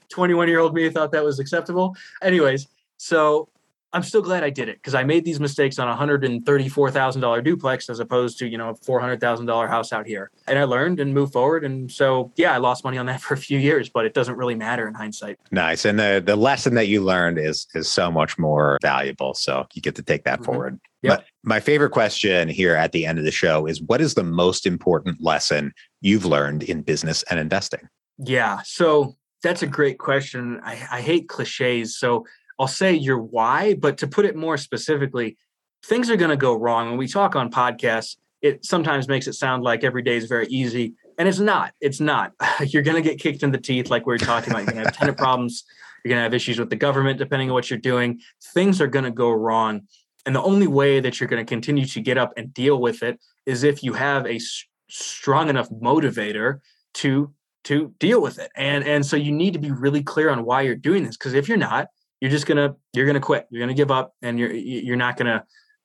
21 0.08 0.48
year 0.48 0.60
old 0.60 0.74
me 0.74 0.88
thought 0.90 1.12
that 1.12 1.24
was 1.24 1.38
acceptable. 1.38 1.96
Anyways, 2.22 2.66
so 2.98 3.48
I'm 3.92 4.02
still 4.02 4.20
glad 4.20 4.44
I 4.44 4.50
did 4.50 4.68
it 4.68 4.76
because 4.76 4.94
I 4.94 5.04
made 5.04 5.24
these 5.24 5.40
mistakes 5.40 5.78
on 5.78 5.88
a 5.88 5.96
$134,000 5.96 7.44
duplex 7.44 7.88
as 7.88 7.98
opposed 7.98 8.38
to, 8.40 8.46
you 8.46 8.58
know, 8.58 8.70
a 8.70 8.74
$400,000 8.74 9.68
house 9.68 9.92
out 9.92 10.06
here. 10.06 10.30
And 10.46 10.58
I 10.58 10.64
learned 10.64 11.00
and 11.00 11.14
moved 11.14 11.32
forward. 11.32 11.64
And 11.64 11.90
so, 11.90 12.30
yeah, 12.36 12.52
I 12.52 12.58
lost 12.58 12.84
money 12.84 12.98
on 12.98 13.06
that 13.06 13.20
for 13.22 13.32
a 13.32 13.38
few 13.38 13.58
years, 13.58 13.88
but 13.88 14.04
it 14.04 14.12
doesn't 14.12 14.36
really 14.36 14.54
matter 14.54 14.86
in 14.86 14.92
hindsight. 14.92 15.38
Nice. 15.50 15.86
And 15.86 15.98
the, 15.98 16.22
the 16.24 16.36
lesson 16.36 16.74
that 16.74 16.88
you 16.88 17.02
learned 17.02 17.38
is, 17.38 17.68
is 17.74 17.90
so 17.90 18.10
much 18.10 18.38
more 18.38 18.76
valuable. 18.82 19.32
So 19.32 19.66
you 19.72 19.80
get 19.80 19.94
to 19.94 20.02
take 20.02 20.24
that 20.24 20.40
mm-hmm. 20.40 20.44
forward. 20.44 20.80
Yep. 21.06 21.18
But 21.18 21.26
my 21.42 21.60
favorite 21.60 21.90
question 21.90 22.48
here 22.48 22.74
at 22.74 22.92
the 22.92 23.06
end 23.06 23.18
of 23.18 23.24
the 23.24 23.30
show 23.30 23.66
is 23.66 23.80
what 23.82 24.00
is 24.00 24.14
the 24.14 24.24
most 24.24 24.66
important 24.66 25.22
lesson 25.22 25.72
you've 26.00 26.24
learned 26.24 26.62
in 26.62 26.82
business 26.82 27.22
and 27.30 27.38
investing? 27.38 27.88
Yeah. 28.18 28.60
So 28.64 29.16
that's 29.42 29.62
a 29.62 29.66
great 29.66 29.98
question. 29.98 30.60
I, 30.64 30.72
I 30.90 31.00
hate 31.00 31.28
cliches. 31.28 31.98
So 31.98 32.26
I'll 32.58 32.68
say 32.68 32.94
your 32.94 33.18
why, 33.18 33.74
but 33.74 33.98
to 33.98 34.06
put 34.06 34.24
it 34.24 34.34
more 34.34 34.56
specifically, 34.56 35.36
things 35.84 36.10
are 36.10 36.16
going 36.16 36.30
to 36.30 36.36
go 36.36 36.54
wrong. 36.54 36.88
When 36.88 36.98
we 36.98 37.08
talk 37.08 37.36
on 37.36 37.50
podcasts, 37.50 38.16
it 38.42 38.64
sometimes 38.64 39.08
makes 39.08 39.26
it 39.26 39.34
sound 39.34 39.62
like 39.62 39.84
every 39.84 40.02
day 40.02 40.16
is 40.16 40.26
very 40.26 40.46
easy. 40.48 40.94
And 41.18 41.28
it's 41.28 41.38
not. 41.38 41.72
It's 41.80 42.00
not. 42.00 42.32
You're 42.60 42.82
going 42.82 43.02
to 43.02 43.08
get 43.08 43.18
kicked 43.18 43.42
in 43.42 43.50
the 43.50 43.58
teeth, 43.58 43.90
like 43.90 44.06
we 44.06 44.14
are 44.14 44.18
talking 44.18 44.52
about. 44.52 44.64
You're 44.64 44.72
going 44.72 44.84
to 44.84 44.90
have 44.90 44.96
tenant 44.96 45.18
problems. 45.18 45.64
You're 46.04 46.10
going 46.10 46.18
to 46.20 46.24
have 46.24 46.34
issues 46.34 46.58
with 46.58 46.70
the 46.70 46.76
government, 46.76 47.18
depending 47.18 47.50
on 47.50 47.54
what 47.54 47.70
you're 47.70 47.78
doing. 47.78 48.20
Things 48.54 48.80
are 48.80 48.86
going 48.86 49.04
to 49.06 49.10
go 49.10 49.30
wrong. 49.30 49.82
And 50.26 50.34
the 50.34 50.42
only 50.42 50.66
way 50.66 51.00
that 51.00 51.20
you're 51.20 51.28
going 51.28 51.44
to 51.44 51.48
continue 51.48 51.86
to 51.86 52.00
get 52.00 52.18
up 52.18 52.32
and 52.36 52.52
deal 52.52 52.80
with 52.80 53.02
it 53.02 53.18
is 53.46 53.62
if 53.62 53.82
you 53.82 53.92
have 53.94 54.26
a 54.26 54.34
s- 54.34 54.64
strong 54.90 55.48
enough 55.48 55.70
motivator 55.70 56.60
to 56.94 57.32
to 57.64 57.92
deal 57.98 58.22
with 58.22 58.38
it. 58.38 58.50
And 58.56 58.84
and 58.84 59.04
so 59.04 59.16
you 59.16 59.32
need 59.32 59.52
to 59.54 59.58
be 59.58 59.70
really 59.70 60.02
clear 60.02 60.30
on 60.30 60.44
why 60.44 60.62
you're 60.62 60.76
doing 60.76 61.04
this 61.04 61.16
because 61.16 61.34
if 61.34 61.48
you're 61.48 61.58
not, 61.58 61.88
you're 62.20 62.30
just 62.30 62.46
gonna 62.46 62.74
you're 62.92 63.06
gonna 63.06 63.20
quit. 63.20 63.46
You're 63.50 63.60
gonna 63.60 63.74
give 63.74 63.90
up 63.90 64.14
and 64.22 64.38
you're 64.38 64.52
you're 64.52 64.96
not 64.96 65.16
gonna 65.16 65.44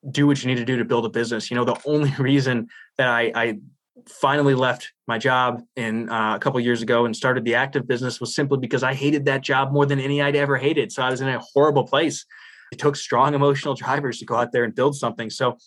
do 0.09 0.25
what 0.25 0.41
you 0.41 0.47
need 0.47 0.57
to 0.57 0.65
do 0.65 0.77
to 0.77 0.85
build 0.85 1.05
a 1.05 1.09
business. 1.09 1.51
You 1.51 1.55
know 1.55 1.65
the 1.65 1.79
only 1.85 2.13
reason 2.19 2.67
that 2.97 3.07
i 3.07 3.31
i 3.35 3.59
finally 4.07 4.55
left 4.55 4.93
my 5.07 5.17
job 5.17 5.61
in 5.75 6.09
uh, 6.09 6.35
a 6.35 6.39
couple 6.39 6.59
years 6.59 6.81
ago 6.81 7.05
and 7.05 7.15
started 7.15 7.45
the 7.45 7.53
active 7.53 7.87
business 7.87 8.19
was 8.19 8.33
simply 8.33 8.57
because 8.57 8.81
i 8.81 8.95
hated 8.95 9.25
that 9.25 9.41
job 9.41 9.71
more 9.71 9.85
than 9.85 9.99
any 9.99 10.21
i'd 10.21 10.35
ever 10.35 10.57
hated. 10.57 10.91
So 10.91 11.03
i 11.03 11.09
was 11.09 11.21
in 11.21 11.27
a 11.27 11.39
horrible 11.39 11.85
place 11.85 12.25
it 12.71 12.79
took 12.79 12.95
strong 12.95 13.33
emotional 13.33 13.73
drivers 13.75 14.19
to 14.19 14.25
go 14.25 14.35
out 14.35 14.51
there 14.51 14.63
and 14.63 14.73
build 14.73 14.95
something 14.95 15.29
so 15.29 15.57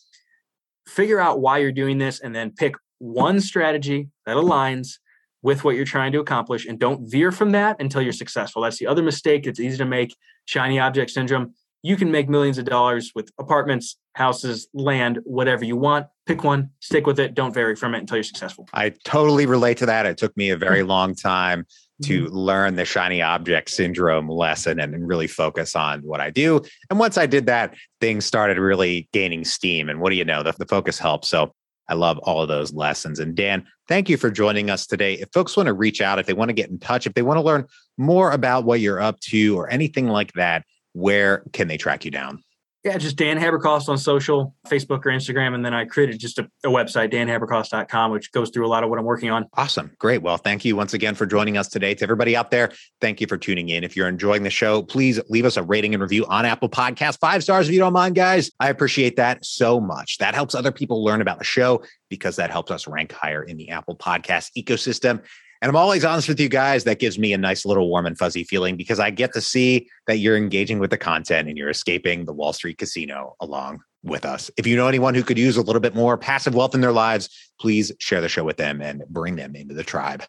figure 0.86 1.20
out 1.20 1.40
why 1.40 1.58
you're 1.58 1.72
doing 1.72 1.98
this 1.98 2.20
and 2.20 2.34
then 2.34 2.50
pick 2.50 2.74
one 2.98 3.40
strategy 3.40 4.08
that 4.26 4.36
aligns 4.36 4.98
with 5.42 5.62
what 5.62 5.76
you're 5.76 5.84
trying 5.84 6.12
to 6.12 6.20
accomplish 6.20 6.66
and 6.66 6.78
don't 6.78 7.10
veer 7.10 7.30
from 7.30 7.52
that 7.52 7.76
until 7.78 8.00
you're 8.00 8.12
successful. 8.12 8.62
That's 8.62 8.78
the 8.78 8.86
other 8.86 9.02
mistake 9.02 9.46
It's 9.46 9.60
easy 9.60 9.76
to 9.76 9.84
make 9.84 10.16
shiny 10.46 10.78
object 10.78 11.10
syndrome. 11.10 11.54
You 11.82 11.96
can 11.96 12.10
make 12.10 12.30
millions 12.30 12.56
of 12.56 12.64
dollars 12.64 13.12
with 13.14 13.30
apartments, 13.38 13.98
houses, 14.14 14.68
land, 14.72 15.18
whatever 15.24 15.66
you 15.66 15.76
want. 15.76 16.06
Pick 16.24 16.42
one, 16.42 16.70
stick 16.80 17.06
with 17.06 17.20
it. 17.20 17.34
Don't 17.34 17.52
vary 17.52 17.76
from 17.76 17.94
it 17.94 17.98
until 17.98 18.16
you're 18.16 18.24
successful. 18.24 18.66
I 18.72 18.94
totally 19.04 19.44
relate 19.44 19.76
to 19.78 19.86
that. 19.86 20.06
It 20.06 20.16
took 20.16 20.34
me 20.34 20.48
a 20.48 20.56
very 20.56 20.82
long 20.82 21.14
time 21.14 21.66
to 22.06 22.24
mm-hmm. 22.24 22.34
learn 22.34 22.76
the 22.76 22.84
shiny 22.84 23.22
object 23.22 23.70
syndrome 23.70 24.28
lesson 24.28 24.80
and, 24.80 24.94
really 25.08 25.26
focus 25.26 25.76
on 25.76 26.00
what 26.00 26.20
I 26.20 26.30
do. 26.30 26.62
And 26.88 26.98
once 26.98 27.18
I 27.18 27.26
did 27.26 27.46
that, 27.46 27.74
things 28.00 28.24
started 28.24 28.58
really 28.58 29.08
gaining 29.12 29.44
steam. 29.44 29.88
And 29.88 30.00
what 30.00 30.10
do 30.10 30.16
you 30.16 30.24
know? 30.24 30.42
The, 30.42 30.52
the 30.52 30.66
focus 30.66 30.98
helps. 30.98 31.28
So 31.28 31.52
I 31.88 31.94
love 31.94 32.18
all 32.18 32.40
of 32.40 32.48
those 32.48 32.72
lessons. 32.72 33.18
And 33.20 33.34
Dan, 33.34 33.66
thank 33.88 34.08
you 34.08 34.16
for 34.16 34.30
joining 34.30 34.70
us 34.70 34.86
today. 34.86 35.14
If 35.14 35.28
folks 35.34 35.56
want 35.56 35.66
to 35.66 35.74
reach 35.74 36.00
out, 36.00 36.18
if 36.18 36.26
they 36.26 36.32
want 36.32 36.48
to 36.48 36.54
get 36.54 36.70
in 36.70 36.78
touch, 36.78 37.06
if 37.06 37.14
they 37.14 37.22
want 37.22 37.36
to 37.38 37.42
learn 37.42 37.66
more 37.98 38.30
about 38.30 38.64
what 38.64 38.80
you're 38.80 39.00
up 39.00 39.20
to 39.20 39.58
or 39.58 39.68
anything 39.70 40.08
like 40.08 40.32
that, 40.32 40.64
where 40.92 41.42
can 41.52 41.68
they 41.68 41.76
track 41.76 42.04
you 42.04 42.10
down? 42.10 42.42
Yeah, 42.84 42.98
just 42.98 43.16
Dan 43.16 43.38
Haberkost 43.38 43.88
on 43.88 43.96
social, 43.96 44.54
Facebook 44.66 45.06
or 45.06 45.10
Instagram. 45.10 45.54
And 45.54 45.64
then 45.64 45.72
I 45.72 45.86
created 45.86 46.20
just 46.20 46.38
a, 46.38 46.50
a, 46.64 46.68
website, 46.68 47.10
danhaberkost.com, 47.10 48.10
which 48.10 48.30
goes 48.30 48.50
through 48.50 48.66
a 48.66 48.68
lot 48.68 48.84
of 48.84 48.90
what 48.90 48.98
I'm 48.98 49.06
working 49.06 49.30
on. 49.30 49.46
Awesome. 49.54 49.90
Great. 49.98 50.20
Well, 50.20 50.36
thank 50.36 50.66
you 50.66 50.76
once 50.76 50.92
again 50.92 51.14
for 51.14 51.24
joining 51.24 51.56
us 51.56 51.68
today. 51.68 51.94
To 51.94 52.02
everybody 52.02 52.36
out 52.36 52.50
there, 52.50 52.72
thank 53.00 53.22
you 53.22 53.26
for 53.26 53.38
tuning 53.38 53.70
in. 53.70 53.84
If 53.84 53.96
you're 53.96 54.06
enjoying 54.06 54.42
the 54.42 54.50
show, 54.50 54.82
please 54.82 55.18
leave 55.30 55.46
us 55.46 55.56
a 55.56 55.62
rating 55.62 55.94
and 55.94 56.02
review 56.02 56.26
on 56.26 56.44
Apple 56.44 56.68
Podcast. 56.68 57.20
Five 57.20 57.42
stars 57.42 57.68
if 57.68 57.72
you 57.72 57.80
don't 57.80 57.94
mind, 57.94 58.16
guys. 58.16 58.50
I 58.60 58.68
appreciate 58.68 59.16
that 59.16 59.46
so 59.46 59.80
much. 59.80 60.18
That 60.18 60.34
helps 60.34 60.54
other 60.54 60.70
people 60.70 61.02
learn 61.02 61.22
about 61.22 61.38
the 61.38 61.44
show 61.44 61.82
because 62.10 62.36
that 62.36 62.50
helps 62.50 62.70
us 62.70 62.86
rank 62.86 63.12
higher 63.12 63.42
in 63.42 63.56
the 63.56 63.70
Apple 63.70 63.96
Podcast 63.96 64.50
ecosystem. 64.58 65.22
And 65.64 65.70
I'm 65.70 65.76
always 65.76 66.04
honest 66.04 66.28
with 66.28 66.38
you 66.38 66.50
guys. 66.50 66.84
That 66.84 66.98
gives 66.98 67.18
me 67.18 67.32
a 67.32 67.38
nice 67.38 67.64
little 67.64 67.88
warm 67.88 68.04
and 68.04 68.18
fuzzy 68.18 68.44
feeling 68.44 68.76
because 68.76 69.00
I 69.00 69.08
get 69.08 69.32
to 69.32 69.40
see 69.40 69.88
that 70.06 70.18
you're 70.18 70.36
engaging 70.36 70.78
with 70.78 70.90
the 70.90 70.98
content 70.98 71.48
and 71.48 71.56
you're 71.56 71.70
escaping 71.70 72.26
the 72.26 72.34
Wall 72.34 72.52
Street 72.52 72.76
casino 72.76 73.34
along 73.40 73.80
with 74.02 74.26
us. 74.26 74.50
If 74.58 74.66
you 74.66 74.76
know 74.76 74.88
anyone 74.88 75.14
who 75.14 75.22
could 75.22 75.38
use 75.38 75.56
a 75.56 75.62
little 75.62 75.80
bit 75.80 75.94
more 75.94 76.18
passive 76.18 76.54
wealth 76.54 76.74
in 76.74 76.82
their 76.82 76.92
lives, 76.92 77.30
please 77.58 77.90
share 77.98 78.20
the 78.20 78.28
show 78.28 78.44
with 78.44 78.58
them 78.58 78.82
and 78.82 79.04
bring 79.08 79.36
them 79.36 79.56
into 79.56 79.72
the 79.72 79.82
tribe. 79.82 80.22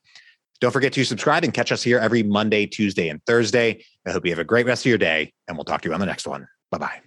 Don't 0.62 0.72
forget 0.72 0.94
to 0.94 1.04
subscribe 1.04 1.44
and 1.44 1.54
catch 1.54 1.74
us 1.74 1.84
here 1.84 2.00
every 2.00 2.24
Monday, 2.24 2.66
Tuesday, 2.66 3.10
and 3.10 3.20
Thursday. 3.26 3.84
I 4.08 4.12
hope 4.12 4.24
you 4.26 4.32
have 4.32 4.40
a 4.40 4.46
great 4.46 4.66
rest 4.66 4.86
of 4.86 4.90
your 4.90 4.98
day, 4.98 5.34
and 5.50 5.58
we'll 5.58 5.66
talk 5.66 5.82
to 5.82 5.90
you 5.90 5.94
on 5.94 6.00
the 6.00 6.06
next 6.06 6.26
one. 6.26 6.48
Bye 6.72 6.78
bye. 6.78 7.02